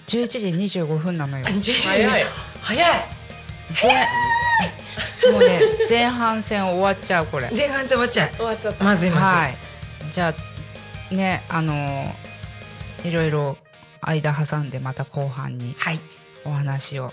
[0.07, 1.45] 11時25分なのよ。
[1.47, 2.27] あ10時早い。
[2.63, 3.05] 早い。
[3.83, 4.07] 前
[5.33, 7.51] もうね前半戦終わっちゃうこれ。
[7.51, 8.31] 前半戦終わっちゃう。
[8.37, 8.85] 終わっちゃった。
[8.85, 9.57] まずいまずい、はい。
[10.13, 10.35] じゃ
[11.11, 12.15] あねあの
[13.05, 13.57] いろいろ
[14.01, 16.01] 間挟んでまた後半にはい。
[16.45, 17.13] お話を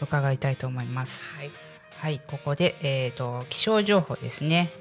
[0.00, 1.24] 伺いたいと思います。
[1.36, 1.50] はい。
[1.96, 4.72] はいここでえっ、と気象情報ですね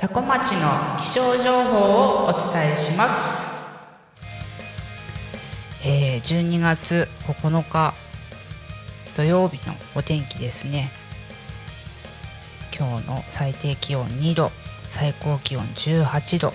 [0.00, 3.50] 多古町の気象情報をお伝えします。
[5.84, 7.92] えー、12月9日
[9.14, 10.90] 土曜日のお天気ですね。
[12.74, 14.52] 今日の最低気温2度、
[14.88, 16.54] 最高気温18度、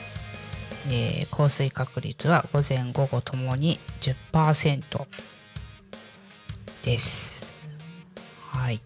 [0.88, 5.06] えー降水確率は午前午後ともに10%
[6.82, 7.46] です。
[8.50, 8.82] はい。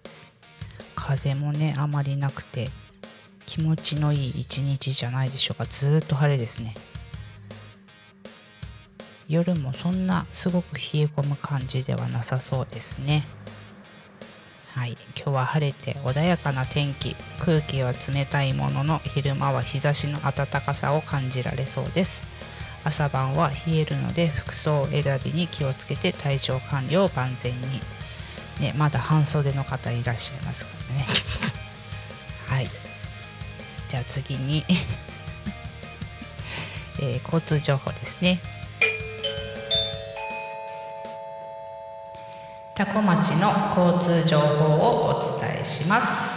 [0.95, 2.72] 風もね、あまりなくて、
[3.50, 5.66] 気持ちのいい一日じゃないでしょうか。
[5.68, 6.76] ずっと晴れですね。
[9.28, 13.28] 夜もそんなすごく冷え込む感じではなさそうですね。
[14.76, 22.28] はい、今日は晴れて穏やかな天気空気は冷たいものの昼間は日差しの暖かさを感じられそうです
[22.84, 27.68] 朝晩は冷えるので服装選びに気をつけて体調管理を万全に
[28.62, 31.06] ねまだ半袖の方いらっしゃいますからね
[33.89, 34.63] じゃあ次に、
[37.02, 38.39] えー交通情報ですね
[42.75, 46.29] 多古町の交通情報をお伝えします。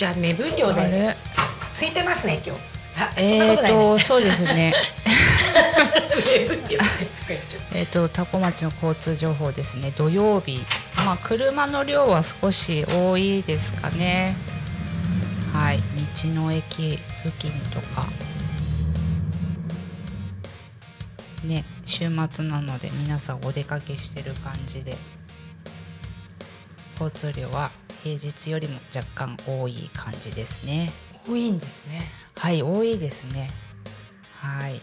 [0.00, 1.14] じゃあ目分量で
[1.60, 2.62] 空いてますね今日
[3.18, 4.72] えーことそうですね。
[7.74, 9.92] えっと、多古町の交通情報ですね。
[9.96, 10.60] 土曜日。
[11.04, 14.36] まあ、車の量は少し多いですかね。
[15.52, 15.78] はい。
[15.78, 18.06] 道の駅付近とか。
[21.44, 24.96] ね、週末なので皆さんお出かけしてる感じで。
[26.98, 27.70] 交通量は
[28.02, 30.92] 平日よりも若干多い感じですね。
[31.28, 33.50] 多いんですねはい、多いですね。
[34.38, 34.80] はい。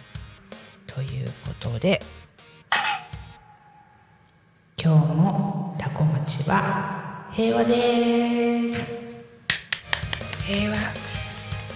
[0.86, 2.02] ということで、
[4.80, 8.98] 今日もタコ町は平和です。
[10.46, 10.78] 平和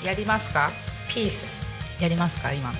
[0.04, 0.72] やりますか？
[1.10, 1.66] ピース
[2.00, 2.78] やりますか今の？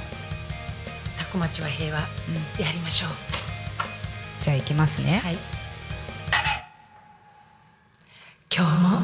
[1.18, 2.64] タコ町は平和うん。
[2.64, 3.10] やりましょう
[4.42, 5.20] じゃあ行きますね。
[5.24, 5.38] はい
[8.54, 9.00] 今日も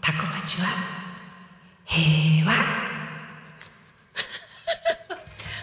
[0.00, 0.68] タコ町は
[1.84, 2.52] 平和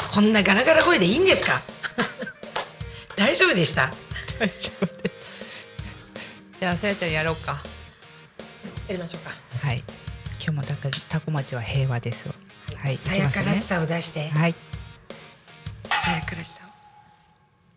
[0.13, 1.61] こんなガラガラ声でいいんですか？
[3.17, 3.91] 大丈夫でした？
[4.39, 6.59] 大丈夫です。
[6.59, 7.53] じゃあ、さやちゃんやろうか。
[8.87, 9.31] やりましょうか
[9.65, 9.83] はい。
[10.39, 12.35] 今日もタコタコ町は平和ですよ。
[12.77, 12.97] はい。
[12.97, 14.55] さやからしさを出してはい。
[15.99, 16.69] さやからしさを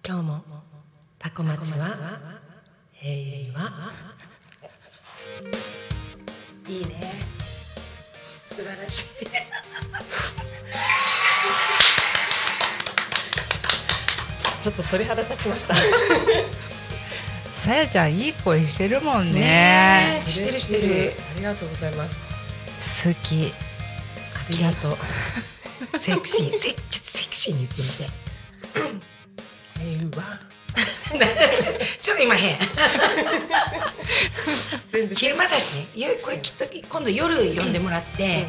[0.07, 0.45] 今日も
[1.19, 1.87] タコ町は
[2.93, 3.93] 平和
[6.69, 7.15] いいね。
[8.41, 9.07] 素晴らしい。
[14.61, 15.75] ちょっと鳥肌立ちました。
[17.55, 20.23] さやちゃんいい声してるもんね。
[20.27, 21.15] してるしてる。
[21.37, 22.09] ありがとうございま
[22.81, 23.09] す。
[23.09, 23.53] 好き。
[23.55, 23.59] あ
[24.51, 24.99] りがとう
[25.99, 26.53] セクシー。
[26.53, 28.11] セちょっとセクシーに言ってみて。
[29.79, 30.41] 平和
[32.01, 32.59] ちょっと今変。
[35.15, 35.87] 昼間だし。
[35.99, 38.47] よこれきっと今度夜呼んでもらって、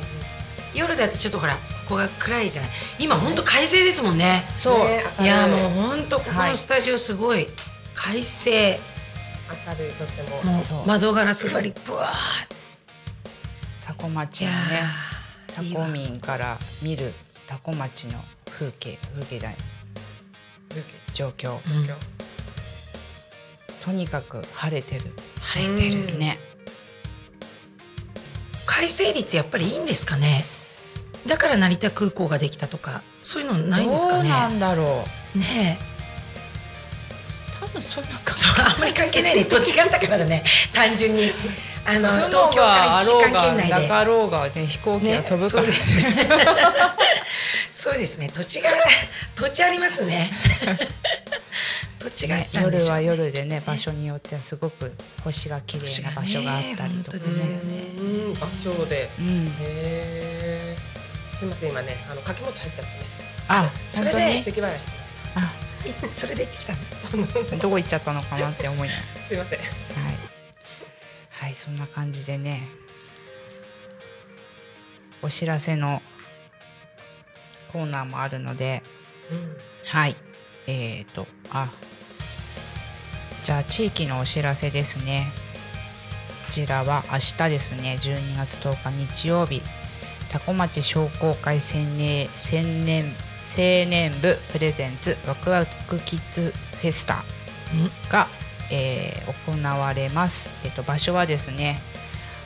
[0.73, 2.71] 夜だとちょっとほらここが暗いじゃない。
[2.99, 4.43] 今本当快晴ですもんね。
[4.53, 4.79] そう。
[4.79, 5.25] ねい。
[5.25, 7.47] やもう本当ここはいのスタジオすごい。
[7.93, 8.79] 快晴。
[9.67, 10.41] 明るいとっても。
[10.85, 12.13] 窓ガラス張りブワー
[13.85, 14.55] タコ町のね
[15.53, 17.13] タコ民から見る
[17.45, 19.57] タコ町の風景風景じゃない
[21.13, 21.53] 状況。
[21.53, 22.16] うん
[23.87, 25.13] とにかく晴れてる。
[25.39, 26.39] 晴れてるね。
[28.65, 30.43] 改正率やっぱりいいんですかね。
[31.25, 35.39] だから成田空港ができたとかそういうのないんですかどうなねんだろう。
[35.39, 35.79] ね
[37.61, 39.45] 多分そういうのかえそうあんまり関係ないね。
[39.49, 40.43] 土地があったからだね。
[40.73, 41.31] 単純に。
[41.85, 45.57] あの東雲京から1時間圏内でがなかろうがね飛行機がね飛ぶか。
[45.61, 46.05] ら、そうです。
[47.89, 48.29] そうですね。
[48.33, 48.69] 土地が
[49.33, 50.29] 土地ありますね
[52.09, 53.03] 土地があっねたんでしょうね。
[53.03, 54.91] 夜は夜でね場所によってはすごく
[55.23, 57.19] 星が綺麗な場所があったりとかね。
[57.19, 57.59] 本当ですよね。
[57.97, 58.33] うん。
[58.33, 59.09] 場所で。
[59.19, 60.77] うん、へえ
[61.27, 63.05] すみません今ねあの掛け持ち入っちゃってね。
[63.49, 65.53] あそれで咳払いしてましあ。
[66.13, 67.57] それで行ってきたの。
[67.59, 69.59] どこ行っちゃったのかなって思いながらたすいません。
[69.59, 69.67] はい、
[71.29, 72.67] はい、そんな感じでね
[75.21, 76.01] お知らせの
[77.71, 78.83] コーナーもあるので
[79.29, 79.57] うん。
[79.85, 80.15] はい。
[80.67, 81.69] えーとあ
[83.43, 85.31] じゃあ地域のお知らせですね。
[86.45, 87.97] こちらは明日ですね。
[88.01, 89.61] 12月10日日曜日。
[90.29, 97.23] 多古町商工会青年青年青年部プレゼンツワクワクキッズフェスタ
[98.11, 98.27] が、
[98.69, 101.81] えー行われます、えっと場所はですね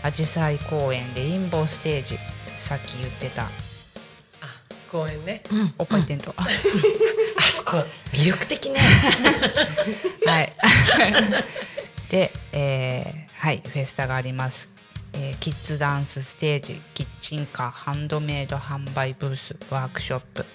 [0.04, 2.20] アジサイ公園レインボーステージ。
[2.60, 3.50] さっき言ってた
[4.92, 6.44] 公園ねうんおっぱいテント、あ
[7.44, 7.78] そこ
[8.12, 8.80] 魅力的ね
[10.28, 10.54] はい。
[12.12, 14.70] で、えーはい、フェスタがあります。
[15.14, 20.46] えーキッズダンスステージ、キッチンカー、ハンドメイド販売ブース、ワークショップ、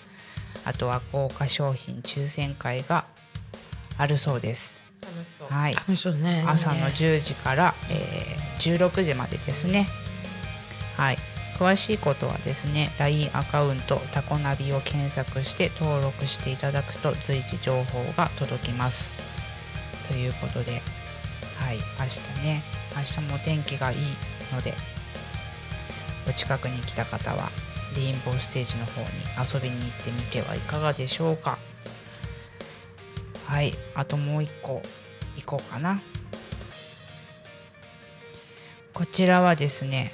[0.66, 3.06] あとは豪華商品抽選会が
[3.96, 4.82] あるそうです。
[5.02, 5.74] 楽しそうはい。
[5.74, 9.88] 楽しそうね朝のいいね10時から、えー16時までですね。
[10.96, 11.18] はい。
[11.58, 19.14] 詳しいことはですね、LINE アカウントタコナビを検索して登録していただくと随時情報が届きます。
[20.06, 20.82] ということで、
[21.58, 22.62] はい、明日ね、
[22.94, 23.98] 明日もお天気がいい
[24.52, 24.74] ので、
[26.28, 27.50] お近くに来た方は、
[27.96, 29.08] レインボーステージの方に
[29.54, 31.58] 遊びに行ってみてはいかがでしょうか。
[33.46, 34.82] はい、あともう一個
[35.36, 36.02] 行こうかな。
[38.92, 40.12] こちらはですね、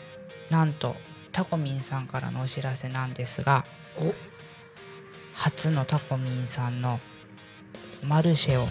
[0.49, 0.95] なんと
[1.33, 3.65] タコミンさんからのお知らせなんですが、
[3.99, 4.15] お。
[5.35, 7.01] 初のタコミンさんの
[8.03, 8.67] マルシェを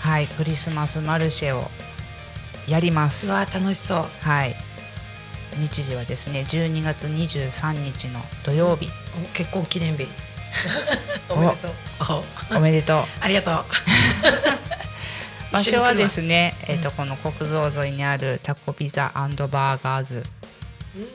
[0.00, 1.70] はいクリスマスマルシェを
[2.66, 3.26] やります。
[3.26, 4.04] うわ楽しそう。
[4.22, 4.56] はい。
[5.58, 8.88] 日時はですね12月23日の土曜日。
[9.22, 10.06] お結婚記念日。
[11.28, 11.72] おめでとう。
[12.52, 12.56] お。
[12.56, 13.04] おめでとう。
[13.20, 13.64] ありがとう
[15.52, 20.22] 場所はですね、えっとこの国道沿いにあるタコピザバーガーズ。
[20.96, 21.06] うん。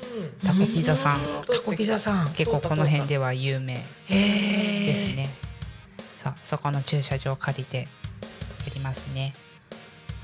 [0.46, 1.22] タコピザさん。
[1.22, 2.34] うタコピザさん。
[2.34, 5.30] 結構この辺では有名ですね。
[6.18, 7.86] さあそこの駐車場を借りてや
[8.74, 9.36] りますね、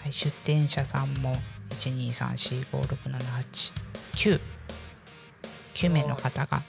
[0.02, 1.36] はい、出店者さんも
[1.70, 4.40] 123456789
[5.76, 6.64] 9名の方が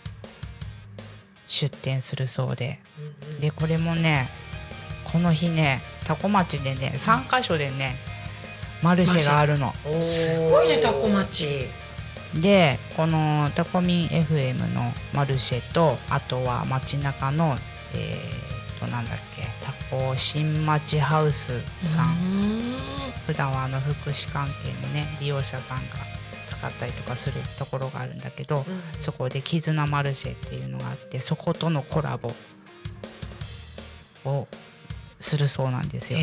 [1.47, 2.79] 出店するそうで。
[3.41, 4.29] でこれもね
[5.12, 7.96] この日ね多古町でね3カ所でね
[8.83, 9.72] マルシェがあるの。
[10.01, 11.68] すごいねタコ町。
[12.35, 17.59] でこのタコミン FM のマルシェとあとは街中の
[17.94, 22.77] えー、となんだっけタコ新町ハウスさん、ん。
[23.27, 25.96] 普段はあの福祉関係のね利用者さんが
[26.48, 28.83] 使ったりとかするところがあるんだけど、うん。
[28.98, 32.33] そこで絆マルシェっていうのがあってそことのコラボ
[34.25, 34.48] を
[35.23, 36.19] するそうなんですよ。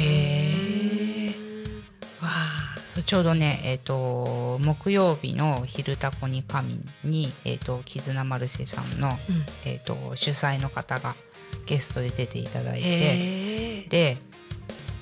[2.22, 2.70] わあ。
[3.06, 9.18] ちょうどね、えー、と木曜日の「昼タコに神に」えー、と絆マルシェさんの、
[9.66, 11.16] えー、と主催の方が
[11.66, 14.18] ゲストで出ていただいてで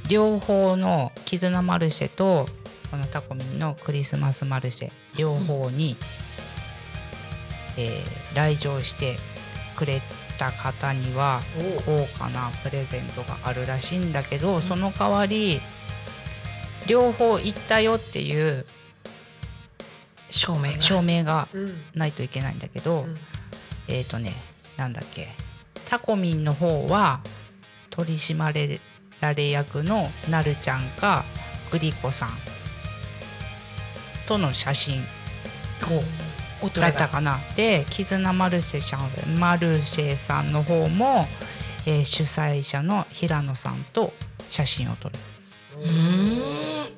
[0.10, 2.48] 両方の絆マルシェと
[2.92, 5.98] このタコミンのクリスマスマルシェ両方に、
[7.78, 9.18] えー来場して
[9.76, 10.02] くれ
[10.38, 15.62] た方にはお高価なプレゼントがあるらしいんだけどその代わり
[16.88, 18.66] 両方行ったよっていう
[20.30, 20.82] 照明が。
[20.82, 21.82] 証明がうん。
[21.94, 23.18] ないといけないんだけど、うん。
[23.88, 24.34] えっ、とね
[24.78, 25.30] なんだっけ
[25.86, 27.22] タコミンの方は
[27.90, 28.80] 取締
[29.22, 31.26] られ役のなるちゃんか
[31.72, 32.30] グリコさん
[34.28, 35.04] との写真
[35.82, 35.88] だ
[36.62, 37.40] お撮ればったかな。
[37.56, 41.28] で絆マルシェさんマルシェさんの方も、
[41.86, 44.14] えー主催者の平野さんと
[44.50, 45.16] 写真を撮る。
[45.78, 46.90] うーん。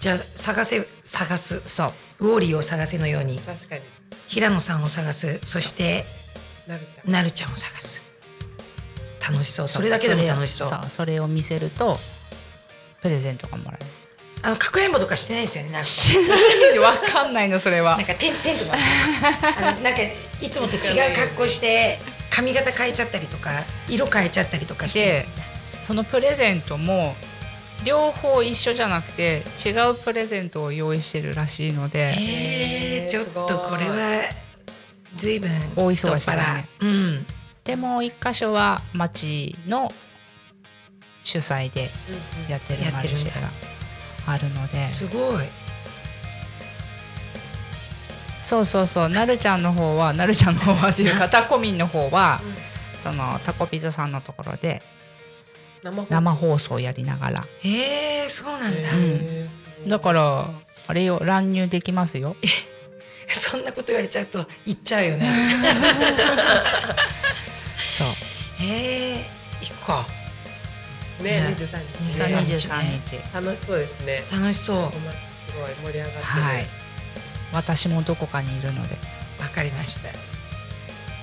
[0.00, 1.62] じゃあ探せ探す。
[1.66, 2.28] そう。
[2.28, 3.38] ウォーリーを探せのように。
[3.38, 3.82] 確かに。
[4.28, 5.40] 平野さんを探す。
[5.42, 6.04] そして
[6.66, 7.10] なるちゃん。
[7.10, 8.04] なるちゃんを探す。
[9.26, 9.68] 楽しそう。
[9.68, 10.68] それだけでも楽しそう。
[10.68, 11.98] それそれを見せると
[13.00, 13.86] プレゼントがもらえる
[14.44, 16.18] あのかくれんぼとかしてないですよねなるち
[16.78, 17.96] わかんないのそれは。
[17.96, 18.76] なんかテンテンとか
[19.56, 20.02] あのなんか
[20.40, 25.00] いつもと違う格好して髪型変えちゃったりとか色変えちゃったりとかして。
[25.00, 25.28] で
[25.84, 27.14] そのプレゼントも
[27.84, 34.22] 両方一緒じゃなくて違うプレゼントを用意してるらしいので、えー、ちょっとこれは
[35.16, 36.68] 随分大忙しだね。
[36.80, 37.26] うん。
[37.64, 39.92] でもう一箇所は町の
[41.22, 41.88] 主催で
[42.48, 42.82] やってる。
[42.92, 43.50] マルシェが
[44.26, 44.86] あるので。
[44.86, 45.44] すごい。
[48.42, 49.08] そうそうそう。
[49.08, 52.42] なるちゃんの方はなるちゃんの方はっていうかタコミンの方は、
[53.02, 54.82] そのタコピザさんのところで
[55.82, 57.46] 生生放送やりながら。
[57.62, 59.88] えー、そうなんだ、へーすごい。
[59.88, 60.50] だから
[60.86, 62.36] あれよ乱入できますよ。
[63.28, 65.32] そんなこと言われちゃうと言っちゃうよね。
[67.96, 68.08] そう。
[68.60, 70.06] えー、行くか
[71.20, 72.20] ねね23日。
[72.22, 73.34] 23 23日。
[73.34, 74.24] 楽しそうですね。
[74.32, 74.76] 楽しそう。
[74.78, 74.98] お街す
[75.58, 76.24] ごい盛り上がってる。
[76.24, 76.66] はい。
[77.52, 78.96] 私もどこかにいるので。
[79.40, 80.08] わかりました。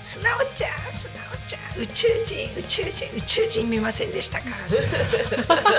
[0.01, 1.15] 素直ちゃん素直
[1.45, 1.81] ちゃん。
[1.81, 4.45] 宇宙人宇宙人宇宙人見ませんでしたか？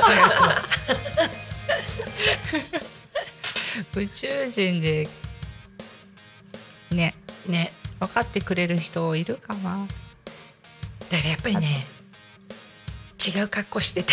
[0.06, 0.44] 探そ
[3.98, 4.00] う。
[4.02, 5.08] 宇宙人で
[6.90, 7.14] ね。
[7.46, 7.72] ね。
[7.98, 9.86] 分かってくれる人いるかな？
[11.10, 11.86] だからやっぱりね
[13.24, 14.12] 違う格好してて。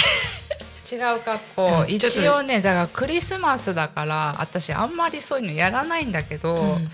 [0.92, 6.90] 違う格好、一応ねだからクリスマスだから私あんまりそういうのやらないんだけど、うん。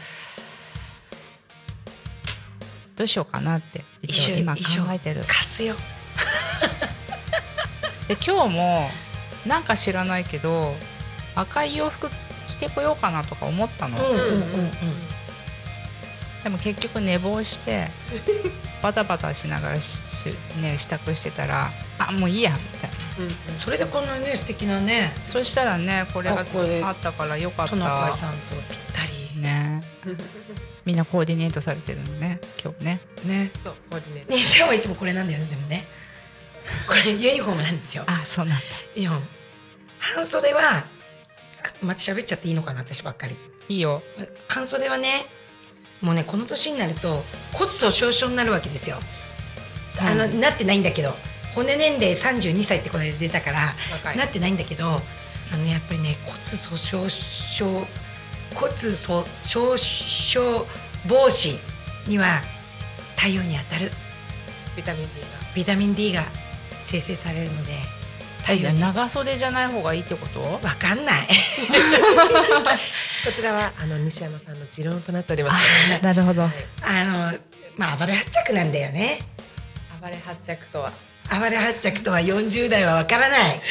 [2.95, 4.61] どうしようかなって一応今考
[4.91, 5.23] えてる。
[5.27, 5.75] 貸すよ。
[8.07, 8.89] で今日も
[9.47, 10.75] なんか知らないけど
[11.33, 12.09] 赤い洋服
[12.47, 14.71] 着てこようかなとか思ったの、うんうんうんうん
[16.45, 17.87] でも結局寝坊して
[18.83, 22.97] バタバタしながらししね支度してたらあもういいやみたいな。
[23.17, 23.57] うんうん。
[23.57, 25.11] それでこんなね素敵なね。
[25.23, 26.41] そしたらねこれが
[26.87, 27.71] あったからよかった。
[27.71, 29.41] トナカイさんとぴったり。
[29.41, 29.83] ね。
[30.85, 33.01] みんなコーディネートされてるのね今日ね。
[33.23, 33.51] ね。
[33.63, 34.35] そうコーディネート。
[34.35, 35.87] ねシャワーいつもこれなんだよねでもね。
[36.87, 38.03] これユニフォームなんですよ。
[38.05, 38.63] あそうなんだ。
[38.93, 39.27] ユニフォーム。
[39.97, 40.85] 半袖はあ
[41.81, 43.35] また喋っちゃっていいのかな私ばっかり。
[43.67, 44.03] いいよ。
[44.47, 45.25] 半袖はね
[46.05, 48.97] もうねこの年になると骨粗しょう症になるわけですよ、
[49.99, 51.15] あのなってないんだけど
[51.55, 54.85] 骨年齢32歳ってこれで出たからなってないんだけど
[55.51, 57.65] あのねやっぱりね骨粗しょう症
[58.53, 60.67] 骨粗しょう症
[61.07, 61.57] 防止
[62.07, 62.41] には
[63.15, 63.91] 太陽に当たる。
[64.77, 65.27] ビタミン D が。
[65.55, 66.25] ビタミン D が
[66.83, 67.94] 生成されるので
[68.45, 70.39] 太陽に長袖じゃない方がいいってこと？
[70.41, 71.27] わかんない。
[73.25, 75.65] こちらはあの西山さんの持論となっております。
[75.99, 76.43] あなるほど。
[76.43, 76.51] はい。
[76.83, 77.39] あの
[77.75, 79.19] まあ暴れ発着なんだよね。
[79.99, 80.91] 暴れ発着とは？
[81.31, 83.61] 暴れ発着とは40代はわからない。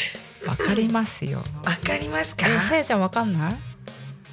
[0.44, 1.44] わかりますよ。
[1.64, 2.46] わかりますか？
[2.48, 3.56] えさやちゃんわかんない？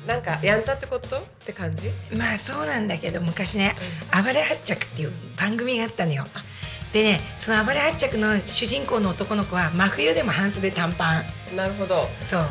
[0.07, 1.19] なんかやんちゃってこと？
[1.19, 1.91] って感じ？
[2.17, 3.75] まあそうなんだけど昔ね
[4.11, 6.25] 「暴れ発着」っていう番組があったのよ
[6.93, 11.55] でねその暴れ発着の主人公の男の子は真冬でも半袖短パン。
[11.55, 12.09] なるほど。
[12.27, 12.45] そう。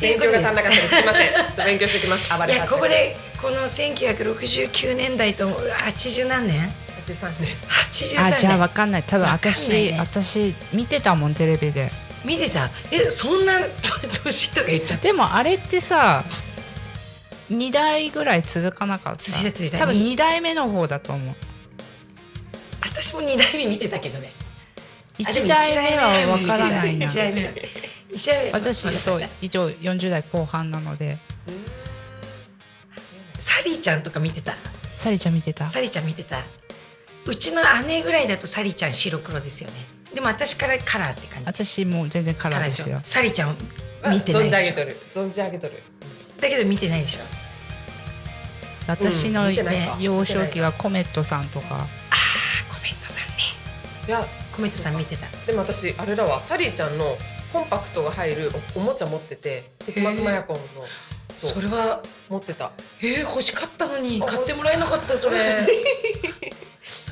[0.00, 0.88] 勉強が足んなかったです。
[0.88, 1.12] すいま
[1.56, 1.66] せん。
[1.66, 2.28] 勉強しておきます。
[2.38, 6.72] 暴れいやここでこの1969年代と80何年
[7.06, 7.48] ？83年。
[7.90, 9.02] 83あじゃあわ年かんない。
[9.04, 9.96] 多分私、ね。
[9.98, 11.90] 私見てたもんテレビで。
[12.24, 12.70] 見てた？
[12.90, 13.60] えそんな
[14.24, 16.24] 年とか言っちゃってでもあれってさ
[17.50, 19.22] 2代ぐらい続かなかった？
[19.22, 19.78] 続いた続いた。
[19.78, 21.34] 多分2代目の方だと思う
[22.80, 24.32] 私も2代目見てたけどね。
[25.24, 27.06] あでも1代目はわからないな。
[27.06, 27.54] 1代目
[28.12, 28.52] 一代目。
[28.52, 31.18] 私そう一応40代後半なので。
[33.38, 34.54] サリーちゃんとか見てた？
[34.96, 35.68] サリちゃん見てた。
[35.68, 36.42] サリーちゃん見てた。
[37.26, 39.76] うちの姉ぐらいだとサリーちゃん白黒ですよね。
[40.14, 41.46] でも私からカラーって感じ。
[41.46, 43.00] 私もう全然カラーですよ。
[43.04, 43.56] サリーちゃん
[44.10, 44.72] 見てないでしょ？
[44.72, 44.96] 存じ上げとる。
[45.12, 45.82] 存じ上げとる。
[46.40, 47.20] だけど見てないでしょ？
[48.86, 49.54] 私の、うん
[50.00, 51.66] 幼少期はコメットさんとか。
[51.70, 51.86] ああ
[54.08, 55.26] いやコメントさん見てた。
[55.46, 56.42] でも私あれだわ。
[56.42, 57.18] サリーちゃんの
[57.52, 60.62] コンパクトが入るおおもちゃ持っててテクマクマヤコンの。
[61.34, 61.52] そう。
[61.52, 62.72] それは持ってた。
[63.02, 65.38] えー、欲しかったのにあ買ってもらえなかったそれ。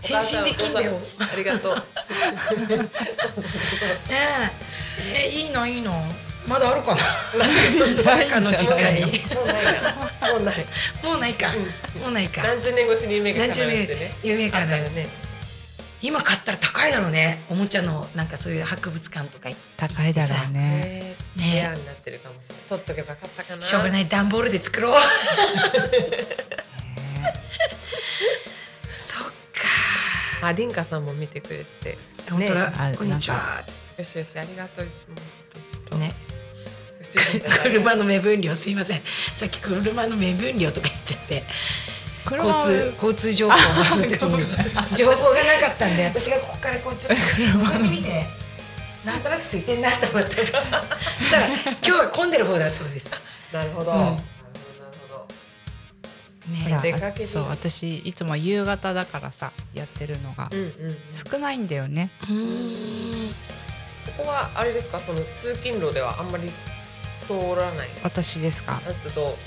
[0.01, 0.99] 返信できんだよ。
[1.19, 1.75] ありがとう。
[1.77, 1.83] ね
[4.09, 5.29] え。
[5.29, 5.93] えー、いいないいな
[6.49, 7.03] まだあるかな？
[8.03, 9.23] 誰かの実家に。
[9.35, 10.33] もうないな。
[10.33, 10.67] もうない。
[11.03, 11.49] もうないか、
[12.01, 12.43] もうないか。
[12.43, 14.17] 何十年越しに夢が叶ってね。
[14.23, 15.26] 夢かなあったよね
[16.03, 17.45] 今買ったら高いだろうね。
[17.49, 19.67] おもちゃのなんかそういう博物館とか行って。
[19.77, 21.17] 高いだろうね。
[21.37, 21.55] ねね。
[21.55, 22.65] レアになってるかもしれない。
[22.69, 23.63] 取っとけばよかったかな。
[23.63, 25.01] しょうがない段ボールで作ろう。
[28.89, 29.33] そっか。
[30.43, 31.91] あリンカさんも見てくれて。
[31.93, 31.99] ね
[32.31, 33.65] 本当だ、あこんにちは。
[33.97, 35.09] よしよしありがとういつ
[35.93, 35.99] も。
[35.99, 36.15] ね。
[37.63, 39.03] 車の目分量すいません。
[39.35, 41.45] さっき車の目分量とか言っちゃって
[42.31, 43.57] 交通交通情報
[43.97, 44.47] の時に
[44.97, 48.27] 情報がなかったんで私がここからこうちょっと 車見て
[49.05, 50.85] なんとなく空いてんなと思ったから。
[51.21, 53.13] そしたら今日は混んでる方だそうです。
[53.53, 53.99] なるほど、うん。
[53.99, 55.27] なるほど
[56.61, 60.99] なるほね出かけにそう私いつも夕方だからさやってるのがどうんうんうん。
[61.13, 62.11] 少ないんだよね。
[62.23, 63.35] うーん。
[64.17, 64.99] ここはあれですか？
[65.01, 66.51] その通勤路ではあんまり
[67.29, 67.89] 通らない？
[68.03, 68.81] 私ですか？
[68.85, 69.39] あと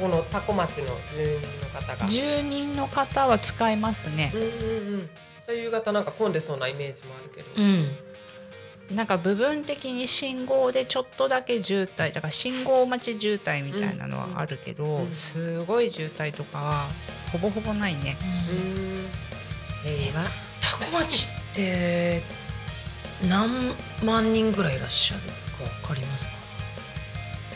[0.00, 2.06] この多古町の住人の方が。
[2.08, 4.32] 住人の方は使いますね。
[4.34, 4.48] うんうん
[4.94, 5.10] うん。
[5.46, 7.96] そういう夕方なんか混んでそうなイメージもあるけど、うん。
[8.96, 16.86] なんか部分的に信号でちょっとだけ渋滞だから信号待ち渋滞みたいなのはあるけど、うんすごい渋滞とかは
[17.30, 18.16] ほぼほぼないね。
[18.20, 19.08] うーん。
[19.84, 20.26] 平和
[20.60, 22.22] 多古町って
[23.28, 25.22] 何万人ぐらいいらっしゃる
[25.56, 26.36] かわかりますか？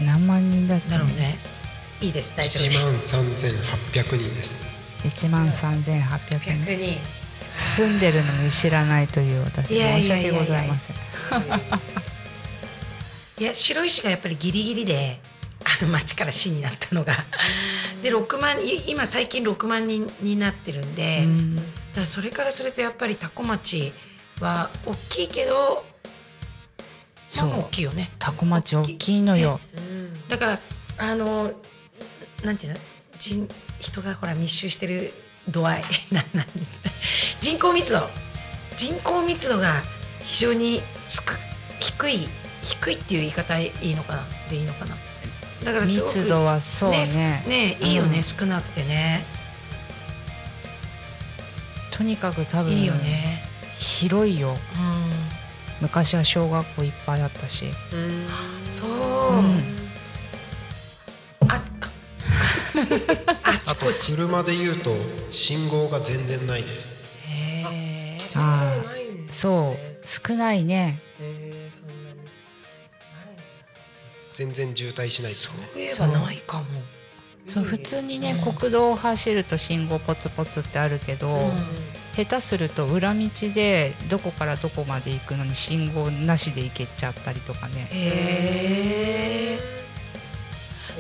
[0.01, 0.89] 何万人だっけ？
[0.89, 1.37] なるほどね
[2.05, 2.37] いいです。
[2.37, 5.27] 大丈夫1万です3800人です。
[5.27, 7.01] 1万3800 100円人。
[7.57, 10.97] 住んでるのに知らないという私いやい申し訳ございません。
[13.41, 15.19] いや白石がやっぱりギリギリで
[15.65, 17.15] あの町から市になったのが。
[18.03, 21.57] で6万い今最近6万人になってるんで、うん。
[21.57, 21.69] だか
[22.01, 23.95] らそれからするとやっぱり多古町
[24.41, 25.87] は大きいけど
[27.35, 28.11] 大きいよね。
[28.19, 29.59] タコ町大きいのよ。
[29.75, 30.29] うん。
[30.29, 30.59] だから
[30.99, 31.53] あの
[32.43, 32.79] なんていうの？
[33.19, 33.49] 人
[33.81, 35.13] 人がほら密集してる
[35.49, 35.85] 度合い。
[37.41, 38.09] 人口密度。
[38.77, 39.83] 人口密度が
[40.21, 40.83] 非常に
[41.81, 42.29] 低い
[42.63, 44.27] 低いっていう言い方いいのかな？
[44.51, 44.97] でいいのかな？
[45.63, 47.07] だからすごく密度はそうね。
[47.07, 49.25] すねいいよね、うん少なくてね。
[51.91, 53.49] とにかく多分いいよね。
[53.79, 54.59] 広いよ。
[54.77, 55.13] うん。
[55.81, 57.67] 昔は小学校いっぱいあったし。
[57.93, 58.27] うん。
[58.69, 59.63] そう、うん
[61.49, 61.63] あ
[63.67, 64.95] あと車で言うと
[65.31, 67.05] 信号が全然ないです。
[67.29, 67.65] へ
[68.19, 70.07] え信号ないんですそねう。
[70.07, 71.01] 少ないね。
[74.35, 75.69] 全然渋滞しないですね。
[75.89, 76.65] そういえばないかも。
[77.47, 81.53] そう普通にね、うん国道を走ると信号ポツポツってあるけど、うん。
[82.17, 87.89] 下手すると裏道でどこからどこまで行くのに信号なしで行けちゃったりとかね。
[87.91, 89.84] へえ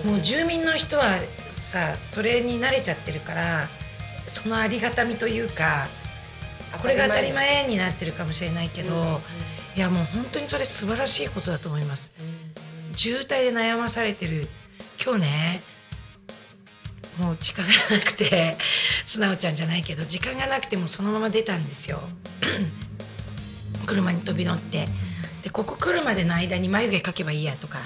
[0.03, 3.69] もう住民の人はさそれに慣れちゃってるから
[4.27, 5.87] そのありがたみというか
[6.83, 9.21] これが当たり前になってるかもしれないけど、
[9.77, 12.13] いやもう本当にそれ素晴らしいことだと思います。
[12.97, 14.49] 渋滞で悩まされてる。
[15.03, 15.63] 今日ね
[17.19, 18.57] もう時間がなくて
[19.07, 22.03] 素直ちゃんじゃないけど時間がなくてもそのまま出たんですよ。
[23.87, 24.89] 車に飛び乗って。
[25.43, 27.81] でここ来るまでの間に眉毛描けばいいやとか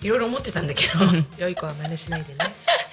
[0.00, 0.92] いろいろ思ってたんだけど。
[1.36, 2.38] 良い子は真似しないでね。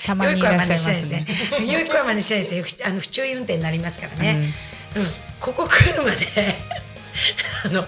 [0.06, 1.26] たまにいらっしゃいますね。
[1.66, 2.62] 良い子は真似しないですね。
[2.64, 4.54] ふあの不注意運転になりますからね、
[4.96, 5.08] うん。
[5.40, 6.56] ここ来るまで
[7.66, 7.88] あの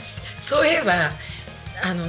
[0.00, 0.20] そ
[0.56, 1.12] そういえば
[1.82, 2.08] あの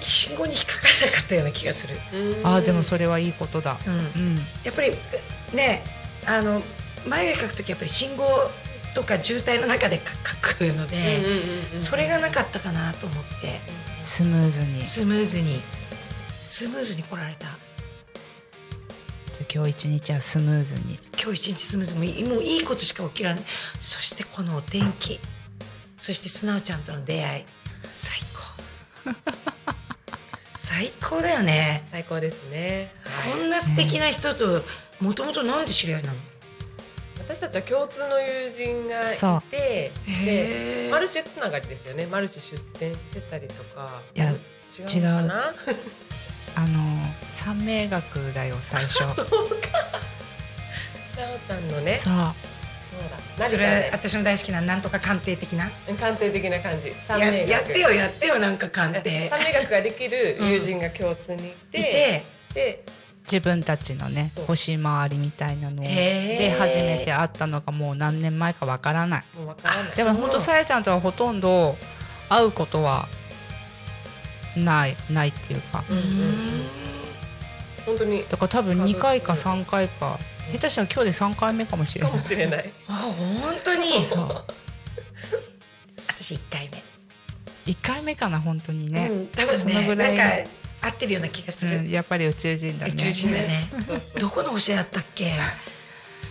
[0.00, 1.98] 信号に引っかからなかったような気がする、
[2.44, 3.78] ああでもそれはいいことだ。
[3.86, 3.98] うん。
[3.98, 4.46] うん。
[4.64, 4.96] やっぱり
[5.52, 5.82] ね
[6.24, 6.62] あの
[7.06, 8.50] 眉毛描く時やっぱり信号
[8.94, 11.22] とか渋滞の中で描くので、
[11.76, 13.60] それがなかったかなと思って。
[14.02, 14.82] スムーズに。
[14.82, 15.60] スムーズに
[16.48, 17.48] スムーズに来られた。
[19.54, 20.98] 今日一日はスムーズに。
[21.22, 22.00] 今日一日スムーズに。
[22.00, 23.38] もういいもういいことしか起きらん。
[23.80, 25.20] そしてこのお天気。
[25.98, 27.44] そして素直ちゃんとの出会い。
[27.90, 28.18] 最
[29.04, 29.12] 高。
[30.56, 31.86] 最高だよね。
[31.92, 33.32] 最高ですね、はい。
[33.32, 34.64] こんな素敵な人と
[35.00, 36.18] もともとなんで知り合いなの？
[37.18, 39.42] 私たちは共通の友人がそう。
[39.48, 42.06] いてでマルシェつながりですよね。
[42.06, 44.02] マルシェ出店してたりとか。
[44.14, 44.38] いや違う
[45.00, 45.54] のかな？
[46.54, 46.80] あの
[47.30, 49.00] 三名学だよ最初。
[49.06, 49.14] な
[51.34, 51.94] おちゃんのね。
[51.94, 52.12] そう。
[52.12, 52.28] そう
[53.38, 53.48] だ。
[53.48, 55.66] それ私の大好きななんとか鑑定的な。
[55.66, 56.94] ね鑑定的な感じ。
[57.06, 59.28] 三ややってよやってよなんか鑑定。
[59.30, 62.24] 三名学ができる友人が共通にいて,、いて。
[62.54, 62.84] で
[63.24, 64.44] 自分たちのねそう。
[64.46, 69.24] 星回りみたいなので初めて会ったのがもう何年前かわからない。
[69.36, 69.88] もうわからない。
[69.92, 70.20] あでもそう。
[70.22, 71.76] 本当さやちゃんとはほとんど
[72.28, 73.08] 会うことは
[74.56, 75.84] ないないっていうか。
[75.88, 76.04] うんうん。
[76.04, 76.66] うん
[77.86, 78.24] 本当に。
[78.28, 80.18] だから多分2回か3回か。
[80.52, 82.16] 下手したら今日で三回目かもしれかない。
[82.16, 82.72] もしれない。
[82.86, 84.04] あ本当に？
[84.04, 84.44] そう。
[86.06, 86.82] 私一回目。
[87.66, 90.16] 一回目かな本当にね、うん多分そのねぐらい。
[90.16, 92.92] なんか合ってるような気がする、うん、やっぱり宇宙人だね。
[92.92, 93.68] 宇宙人だね。
[94.18, 95.32] どこの星だったっけ？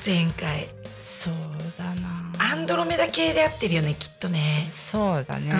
[0.05, 0.69] 前回。
[1.03, 1.33] そう
[1.77, 2.31] だな。
[2.39, 4.67] アンドロメダ系で合ってるよねきっとね。
[4.71, 5.51] そうだね、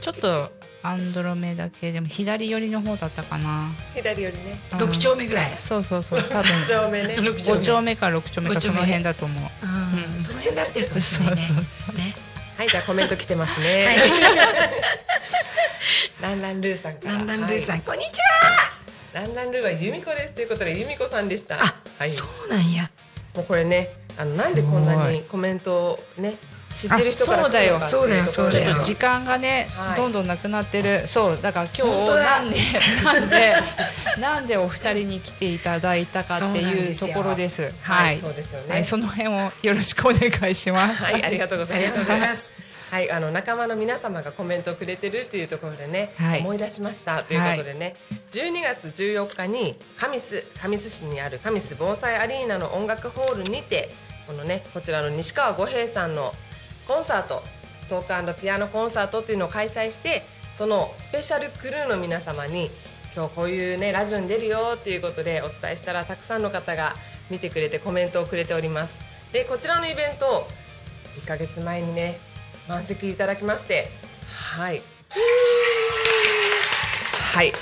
[0.00, 0.52] ちょっと
[0.82, 3.70] アンドロメダ系でも左寄りの方だったかな。
[3.94, 4.60] 左よりね。
[4.72, 6.66] うん、6丁目ぐらい、そうそうそう多分。
[6.66, 7.16] 上目ね。
[7.16, 7.60] 六丁目。
[7.60, 8.74] 5丁目か6丁目か五丁目。
[8.74, 9.42] その辺だと思う。
[9.62, 10.14] うん。
[10.14, 10.20] うん。
[10.20, 11.42] その辺で合ってるかもしれないね。
[11.42, 12.14] ね。
[12.56, 13.98] はいじゃあコメント来てますね、はい。
[16.20, 17.14] ランランルーさんから。
[17.14, 17.82] ランランルーさん、はい。
[17.86, 18.70] こんにちは。
[19.14, 21.62] ランランルーは由美子ですということで由美子さんでした。
[21.62, 22.10] あ、はい。
[22.10, 22.90] そうなんや。
[23.34, 26.34] もうこれねあのなんでこんなにコメントをね
[26.74, 27.70] 知ってる人からあそうだよ。
[27.70, 29.96] 来るのかっていところでそうだよちょっと時間がね、はい。
[29.96, 31.06] どんどんなくなってる。
[31.06, 32.56] そうだから今日なんで
[33.04, 33.54] なんで
[34.18, 37.72] なんでお二人に来ていただいたかっていうところです。
[37.82, 38.18] は、はい。
[38.18, 38.66] いそうですよね。
[38.74, 41.02] はい、その辺をよろしくお願いします。
[41.02, 41.88] はい、ありがとうござい
[42.20, 42.52] ます。
[42.90, 46.40] はい、あの仲間の皆様がコメントをくれてるっていうところでね、はい。
[46.40, 47.94] 思い出しましたということでね、
[48.32, 53.90] 12月14日に神栖神栖市にある神栖防災アリーナの音楽ホールにて
[54.26, 56.34] このねこちらの西川五平さんの
[56.90, 57.44] コンサート
[57.88, 60.24] トークピアノコンサートっていうのを開催して
[60.54, 62.68] そのスペシャルクルーの皆様に
[63.14, 66.96] 今日こういうねラジオに出るよっていうことでお伝えしたらたくさんの方が
[67.30, 68.98] 見てくれてコメントをくれております。
[69.32, 70.48] でこちらのイベント
[71.22, 72.18] 1ヶ月前にね
[72.68, 73.88] 満席いただきまして
[74.56, 74.82] はい。
[77.32, 77.52] はい。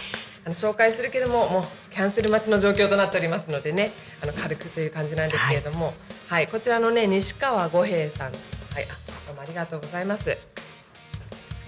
[0.47, 5.93] あの紹介するけどももうキャンセル待ちの状況となっておりますのでねあの軽くという感じなんですけれども
[6.29, 8.33] はい、こちらのね西川五平さん。
[8.33, 9.08] はい。
[9.49, 10.37] りがとうございます。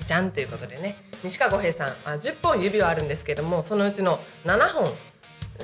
[0.06, 0.96] じゃんということでね。
[1.22, 1.88] 西川五平さん。
[2.04, 4.92] あ10本指はあるんですけどもそのうちの7本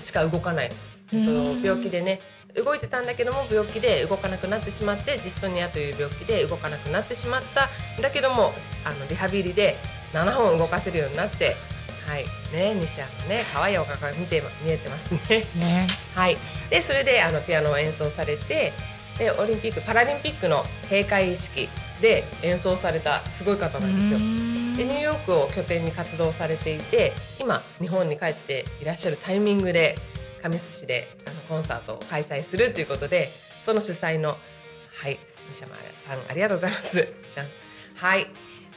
[0.01, 0.71] しか動かない、
[1.12, 1.33] えっと、
[1.67, 2.21] 病気でね。
[2.55, 7.69] 動いてたんだけども病気で動かなくなってしまってジストニアという病気で動かなくなってしまった。
[8.01, 8.53] だけども
[8.85, 9.77] あのリハビリで
[10.12, 11.55] 7本動かせるようになって。
[12.07, 12.25] はい。
[12.53, 15.45] ね西矢さんね可愛いお顔が見て見えてますね。
[15.57, 15.87] ね。
[16.14, 16.39] はい、
[16.71, 18.73] でそれであのピアノを演奏されて
[19.19, 21.69] でオリンピック・パラリンピックの閉会式
[22.01, 24.18] で演奏されたすごい方なんですよ。
[24.18, 29.97] でニューヨークを拠点に活動されていて今日本に帰っていらっしゃるタイミングで
[30.42, 33.28] 神栖市であのコンサートを開催するということで
[33.64, 34.36] その主催の
[34.94, 35.18] はい
[35.49, 37.09] 西山さんありがとうございます。
[37.28, 37.47] じゃん
[37.94, 38.26] はい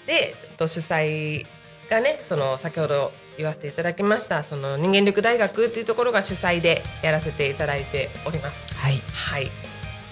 [0.08, 1.46] でと主催
[1.90, 8.76] がねその先ほど言わせていただきましたその人間力大学っていうところが主催でやらせていただいております。
[8.76, 9.52] はいはい、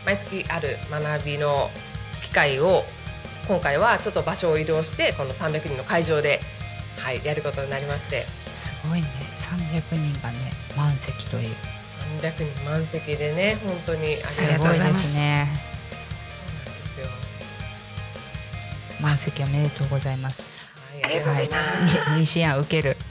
[0.06, 1.70] 毎月ある学びの
[2.22, 2.84] 機会を
[3.48, 6.42] 今回はちょっと場所を移動してこの300人の会場で、
[6.98, 8.24] はい、やることになりまして。
[8.54, 9.08] すごいね。
[9.38, 11.56] 300人がね満席という。
[12.22, 15.14] 300人満席でね本当にありがすとうございます。
[15.14, 15.48] すね。
[19.00, 20.44] 満席おめでとうございます。
[20.92, 21.98] はい、ありがとうございます。
[22.18, 22.98] に西安受ける。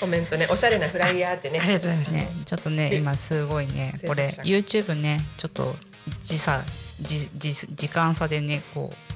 [0.00, 1.60] コメントねおしゃれなフライヤーってね。
[1.60, 2.12] ありがとうございます。
[2.12, 2.32] ね。
[2.44, 5.76] ちょっとね今すごいねこれ YouTube ねちょっと
[6.24, 6.64] 時差
[7.00, 9.10] 時時時間差でねこう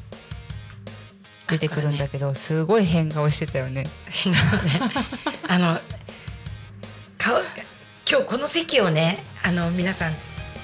[1.50, 3.86] 出てくるんだけど、すごい変顔してたよね。
[5.46, 5.78] あの
[7.18, 7.38] 顔
[8.10, 10.14] 今日この席をねあの皆さん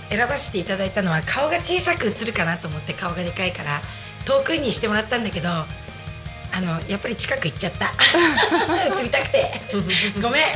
[0.08, 3.80] 選ばせていただいたのは顔が小さく映るかなと思って顔がでかいから
[4.24, 5.66] 遠くにしてもらったんだけどあ
[6.60, 7.92] のやっぱり近く行っちゃった。
[9.00, 9.62] 映りたくて。
[10.20, 10.42] ごめん。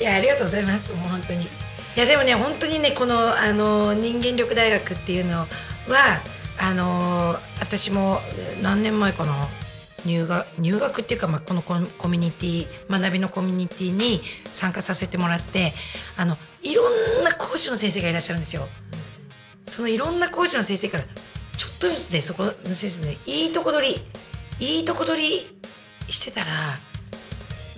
[0.00, 0.92] いやありがとうございます。
[0.92, 1.48] もう本当に
[1.96, 5.46] いやでもね本当にねこのあの人間力大学っていうのは
[6.58, 8.20] あの私も
[8.62, 9.48] 何年前かな
[10.04, 14.20] 入学入学っていうか、まあ、このコミュニティ学びのコミュニティに
[14.52, 15.72] 参加させてもらって
[16.18, 18.68] あのいろんな講師の先生がいらっしゃるんですよ。
[19.66, 21.04] そのいろんな講師の先生から
[21.56, 24.02] ちょっとずつねそこの先生ねいいとこ取り
[24.60, 25.58] いいとこ取り
[26.12, 26.52] してたら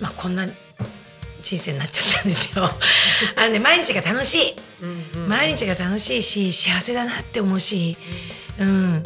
[0.01, 0.45] まあこんな
[1.41, 2.63] 人生になっちゃったんですよ。
[3.35, 4.55] あのね毎日が楽しい。
[5.27, 7.97] 毎日が楽しいし幸せだなって思うし、
[8.57, 9.03] うん、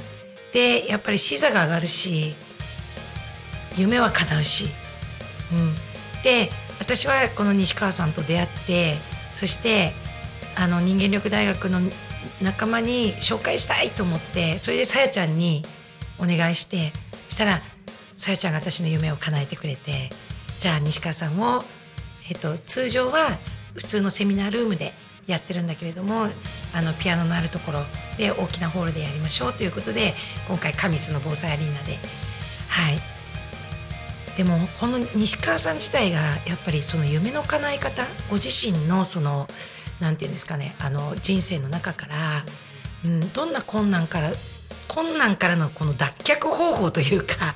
[0.52, 2.36] でやっぱり視座が上がるし
[3.76, 4.70] 夢は叶うし、
[5.52, 5.76] うん、
[6.24, 8.98] で私はこの西川さんと出会って
[9.34, 9.94] そして
[10.56, 11.82] あの人間力大学の
[12.42, 15.64] 仲間に紹介したいと思ってそれでさやちゃんに
[16.20, 16.94] お願いして
[17.30, 17.62] そしたら
[18.16, 20.12] さやちゃんが私の夢を叶えてくれて
[20.60, 21.66] じゃあ西川さんを、
[22.30, 23.28] えっと通常は
[23.76, 24.94] 普通のセミナールームで
[25.28, 26.28] やってるんだけれども
[26.74, 27.84] あのピアノのあるところ
[28.18, 30.14] で大きなホールでやりましょうということで
[30.48, 31.98] 今回神栖の防災アリーナで。
[32.70, 33.14] はい。
[34.38, 39.48] でもこの西川さん自体がやっぱりその夢の叶え方ご自身のその
[40.00, 42.44] なんていうんですかねあの人生の中から、
[43.06, 44.32] うん、どんな困難から
[44.88, 47.56] 困難からのこの脱却方法というか、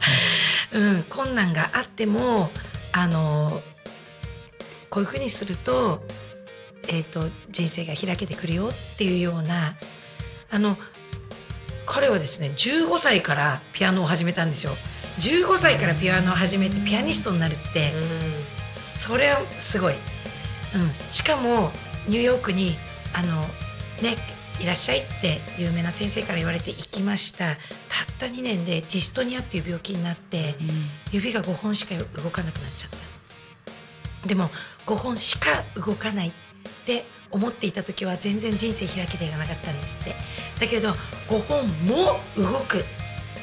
[0.72, 2.52] うん、困難があっても
[2.94, 3.62] あの
[4.90, 6.04] こういうふうにすると,、
[6.88, 9.76] えー、と人生が開けてくるよっていうような
[10.50, 10.78] あの
[11.86, 14.74] 彼はですね15歳からピアノを始めたんですよ。
[15.20, 17.94] 15歳からピアノを始めてピアニストになるって、
[18.72, 20.00] それはすごい、うん、
[21.12, 21.72] しかも
[22.08, 22.78] ニューヨークに
[23.14, 23.42] あの
[24.02, 24.16] ね
[24.60, 27.38] いらっしゃいって有名な先生から言われて行きました。
[27.38, 27.58] たっ
[28.20, 30.56] た2年でジストニアっていう病気になって、
[31.12, 32.90] 指が5本しか動かなくなっちゃっ
[34.22, 34.28] た。
[34.28, 34.50] でも
[34.88, 36.32] 5本しか動かないっ
[36.86, 40.16] て思っていた時は全然人生開けていかなかったんですって。
[40.60, 40.94] だけど
[41.28, 42.86] 5本も動く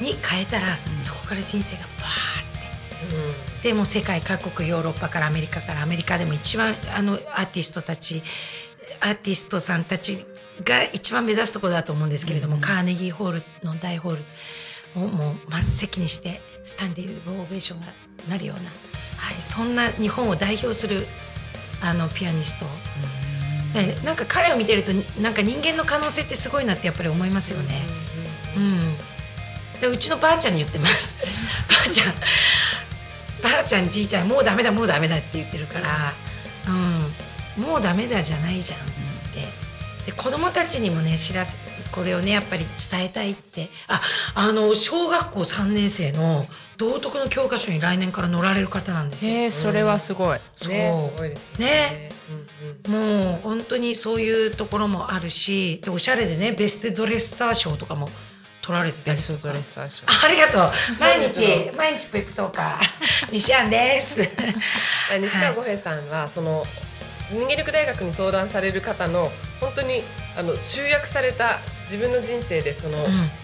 [0.00, 3.68] に変えたら、そこから人生がバーって。
[3.68, 8.22] でもう世界各国ヨーロッパからアメリカからアメリカでも一番あのアーティストたち
[9.00, 10.24] アーティストさんたち
[10.64, 14.24] が一番目指すところだと思うんですけれども、カーネギーホールの大ホール
[14.96, 17.86] をもう満席にしてスタンディングオベーションが
[18.28, 18.70] なるような、
[19.18, 21.06] はい、そんな日本を代表する
[21.84, 22.66] あのピアニスト、
[23.74, 27.82] でなんか彼を見てるとなんか人間の可能性ってすごいなってやっぱり思いますよね。
[28.56, 28.96] うん
[29.80, 31.16] でうちのばあちゃんに言ってます。
[31.68, 32.14] ばあちゃん
[33.42, 36.14] ばあちゃんじいちゃんもうダメだもうダメだって言ってるから、
[36.66, 38.82] うん、もうダメだじゃないじゃんっ
[39.34, 39.48] て。
[40.06, 41.58] で子供たちにもね知らせ
[41.92, 43.70] これをねやっぱり伝えたいって。
[43.88, 44.00] あ
[44.34, 49.34] あの小学校3年生の道徳の教科書に来年から載られる方なんですよ。
[49.34, 50.38] えー、それはすごい。
[50.54, 50.72] そう。
[50.72, 51.66] ねすごいですね。
[51.66, 52.08] ね
[52.88, 53.24] うんうん。
[53.26, 58.08] もう本当にそういうところもあるしでおしゃれでねベストドレッサー賞とかも
[58.62, 59.32] 取られてたりとか。
[59.34, 60.04] ベストドレッサー賞。
[60.06, 60.70] あありがとう。
[60.98, 63.30] 毎日毎日ペップトーカー。
[63.30, 64.28] 西安です。
[65.20, 66.66] 西川五平さんはその
[67.30, 69.30] 人間力大学に登壇される方の
[69.60, 70.02] 本当に
[70.36, 72.98] あの集約された自分の人生でその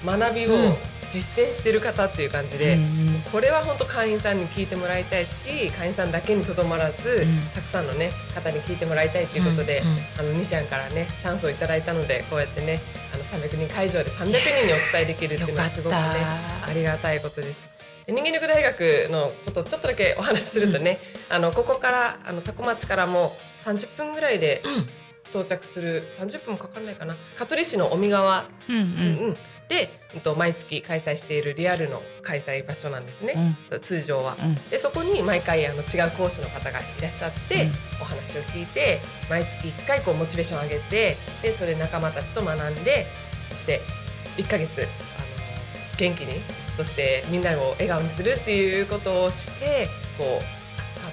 [0.05, 0.77] 学びをうん。
[1.11, 7.49] 実践してる方っていう感じで、うんこれは本当会員さんに聞いてもらいたいし会員さんだけにとどまらず、ん。
[7.55, 10.31] たくさんの、ね、方に聞いてもらいたいということで、うんうん。
[10.31, 12.81] あの西安からねチャンスをいただいたのでこうやってね
[13.13, 17.61] あの300人会場で300人にお伝えできるっていうのはすごくねありがたいことです。
[18.07, 23.33] で人間力大学のことをちょっとだけお話しするとね、あのここからあの多古町からも
[23.65, 24.63] 30分ぐらいで
[25.33, 27.17] 到着する30分もかからないかな。
[27.37, 28.83] 香取市の尾身川、うんうん。
[28.83, 29.37] うん
[29.71, 34.37] で、うんと毎月開催しているリアルの開催場所なんですね、そう通常は。
[34.43, 34.55] うん。
[34.69, 37.73] でそこに毎回あの違う講師の方がいらっしゃって、うん。
[38.03, 43.07] お話を聞いて毎月1回こうモチベーションを上げてでそれで仲間たちと学んで
[43.49, 43.81] そして
[44.37, 44.89] 1ヶ月あの
[45.97, 46.41] 元気に
[46.77, 51.07] そしてみんなを笑顔にするっていうことをしてこうか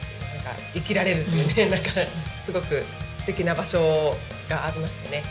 [0.49, 1.91] なんか生きられるっていうね、なんか
[2.45, 2.83] すごく
[3.27, 4.15] 素敵な場所
[4.47, 5.21] がありましたね。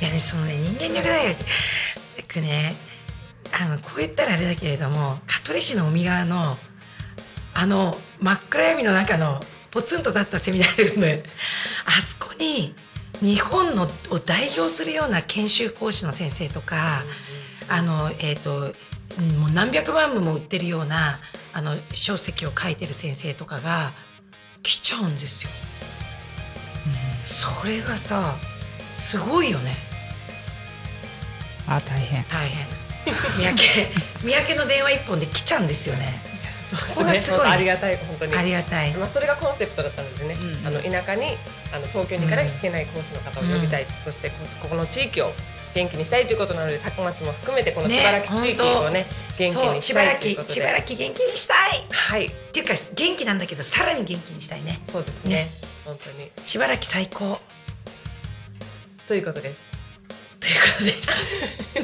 [0.00, 1.36] いやねそのね人間力大
[2.16, 2.74] 学ね
[3.52, 6.56] あのこう言ったらあれだけれども香取市の海側の
[7.52, 9.38] あの真っ暗闇の中の
[9.70, 11.22] ポツンと立ったセミナールーム
[11.84, 12.74] あそこに
[13.20, 17.02] 日本のを代表するような研修講師の先生とか
[17.68, 18.72] あのえっ、と
[19.18, 21.20] うんもう何百万部も売ってるような
[21.52, 23.92] あの書籍を書いてる先生とかが
[24.62, 25.50] 来ちゃうんですよ。
[27.24, 28.36] それがさ
[28.94, 29.76] すごいよね。
[31.66, 32.24] あ、大変。
[32.24, 32.66] 大変。
[33.38, 33.62] 三宅
[34.24, 36.20] 三宅の電話一本で来ちゃうんですよね。
[36.72, 38.34] そこがすごい、本当ありがたい本当に。
[38.36, 38.92] ありがたい。
[38.92, 41.36] まあ、それがコンセプトだったのでね、うんあの田舎に
[41.72, 45.32] あの東京に行かなきゃいけない講師の方を呼びたい、そしてこここの地域を
[45.74, 49.06] 元気にしたいということなので多古町も含めてこのね千原木地域をね
[49.36, 50.54] 元気にしたいということで
[55.90, 55.90] 千原木元気に。
[55.90, 57.40] したいっはいていうか元気なんだけどさらに元気にしたいねそうですねね本当に千原木最高。
[59.06, 59.60] ということです。
[60.40, 61.74] ということです。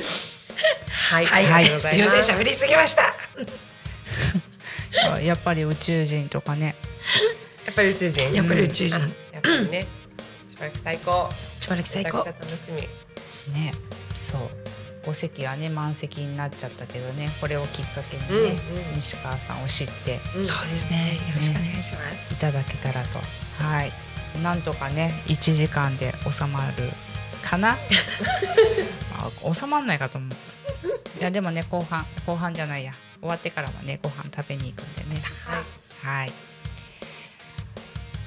[1.10, 1.96] はい、はい、ありがとうござす。
[1.96, 3.14] みませんす喋りすぎました。
[5.20, 6.76] やっぱり宇宙人とかね。
[7.66, 8.32] やっぱり宇宙人。
[8.32, 9.00] やっぱり宇宙人、
[9.32, 9.86] やっぱりね。
[10.48, 11.28] しばらく最高。
[11.60, 12.18] 千原木最高。
[12.18, 12.80] めちゃくちゃ楽しみ。
[12.80, 12.88] ね。
[14.22, 14.48] そう。
[15.06, 18.94] 5席はね満席になっちゃったけどねこれをきっかけにね、うんうん。
[18.96, 20.42] 西川さんを知ってうん。
[20.42, 21.14] そうですね。
[21.28, 23.20] よろしくお願いします、いただけたらと。
[23.62, 23.92] はい。
[24.42, 26.90] なんとかね1時間で収まる
[27.42, 27.78] かな？
[29.16, 30.30] あ収まんないかと思う。
[31.20, 32.94] いやでもね後半後半じゃないや。
[33.20, 35.22] 終わってからもねご飯食べに行くんでね。
[36.02, 36.32] はい。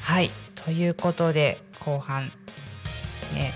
[0.01, 0.31] はい。
[0.55, 2.31] ということで後半
[3.33, 3.53] ね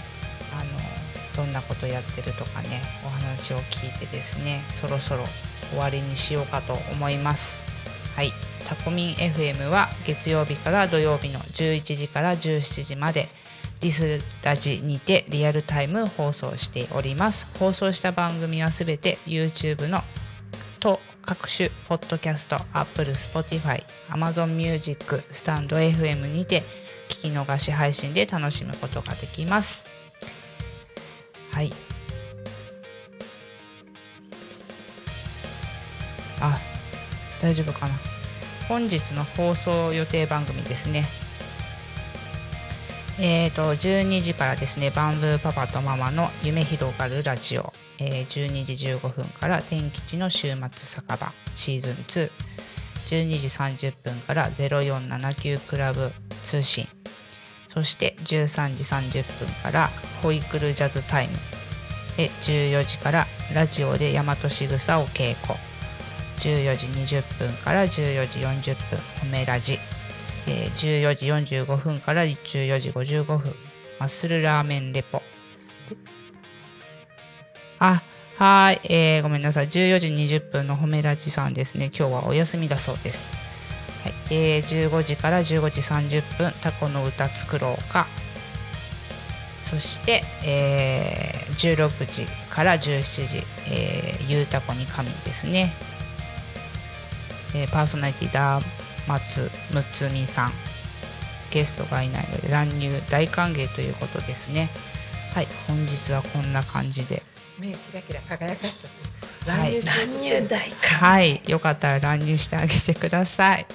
[1.36, 5.23] どんなことやってるとかねお話を聞いてですねそろそろ
[5.69, 7.59] 終わりにしようかと思います。
[8.15, 8.31] はい。
[8.65, 13.27] タコミン FM は月曜日から土曜日の11時から17時まで
[13.81, 17.47] ディスラジにてリアルタイム放送しております。
[17.59, 20.01] 放送した番組はすべて YouTube の
[20.79, 26.63] と各種ポッドキャスト Apple、Spotify、Amazon Music、スタンド FM にて
[27.09, 29.93] 聞き逃し配信で楽しむことができます。
[31.54, 31.72] はい。
[36.41, 36.60] あ
[37.41, 37.95] 大丈夫かな。
[38.68, 41.06] 本日の放送予定番組ですね。
[43.20, 52.32] えーと12時からですねバンブーパパとママの夢広がるラジオ、えー12時15分から天吉の週末酒場シーズン2
[53.06, 56.88] 12時30分から0479クラブ通信。
[57.74, 59.89] そして13時30分から
[60.21, 61.38] ホイクルジャズタイム。
[62.17, 65.57] で14時からラジオで大和しぐさを稽古。
[66.39, 69.80] 14時20分から14時40分褒めラジ、
[70.47, 73.55] えー14時45分から14時55分
[73.99, 75.21] マッスルラーメンレポ。
[77.80, 78.03] あ
[78.38, 79.67] はい、えーごめんなさい。
[79.67, 81.91] 14時20分の褒めラジさんですね。
[81.97, 83.32] 今日はお休みだそうです、
[84.34, 88.07] えー15時から15時30分タコの歌作ろうか。
[89.69, 95.73] そして、えー16時から17時、えーゆうたこに神ですね、
[97.53, 98.65] えーパーソナリティダー
[99.07, 100.53] 松むつみさん。
[101.51, 104.69] ゲストがいないので乱入大歓迎ということですね。
[105.36, 107.21] はい本日はこんな感じで。
[107.59, 108.91] 目キラキラ輝かしちゃっ
[109.43, 109.51] て。
[109.51, 109.71] はい。
[109.71, 111.41] 乱入しようとして乱入大感はい。
[111.47, 113.65] よかったら乱入してあげてください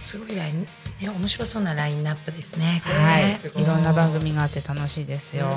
[0.00, 0.62] すごいライン
[1.00, 2.82] ね面白そうなラインナップですね。
[2.84, 3.60] はい。
[3.60, 5.46] いいろんな番組があって楽しいですよ。
[5.46, 5.48] う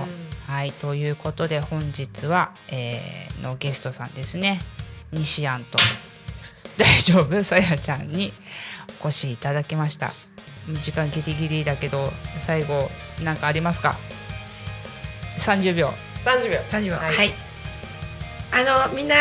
[0.52, 0.54] ん。
[0.54, 4.62] はい、ということで本日は、えーのゲストさんですね。
[5.12, 5.80] 西安と。
[6.78, 7.44] 大丈夫？
[7.44, 8.34] さやちゃんに
[9.04, 10.14] お越しいただきました。
[10.82, 13.98] 時間ギリギリだけど最後何かありますか
[15.40, 15.94] ？30秒。
[16.24, 16.60] 30秒。
[16.68, 16.94] 30秒。
[16.94, 17.34] は、はいい。
[18.52, 19.16] あのみんな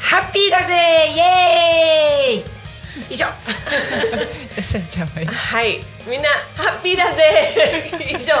[0.00, 0.74] ハッピーだぜ！
[1.14, 2.57] イエーイ
[3.10, 3.26] 以上。
[4.62, 5.84] さやちゃんはいはい。
[6.06, 7.90] みんなハッピーだぜ。
[8.10, 8.34] 以上。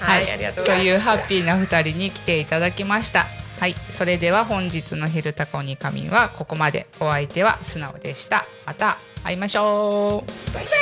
[0.00, 3.26] はい、ありがとうございますいうハッピーな2人に来ていただきました。
[3.58, 3.74] はい。
[3.90, 6.86] それでは本日の「昼タコに仮眠」はここまで。
[7.00, 8.46] お相手は素直でした。
[8.64, 10.54] また会いましょう。
[10.54, 10.74] バイバイ。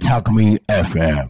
[0.00, 1.28] Talk Me FM.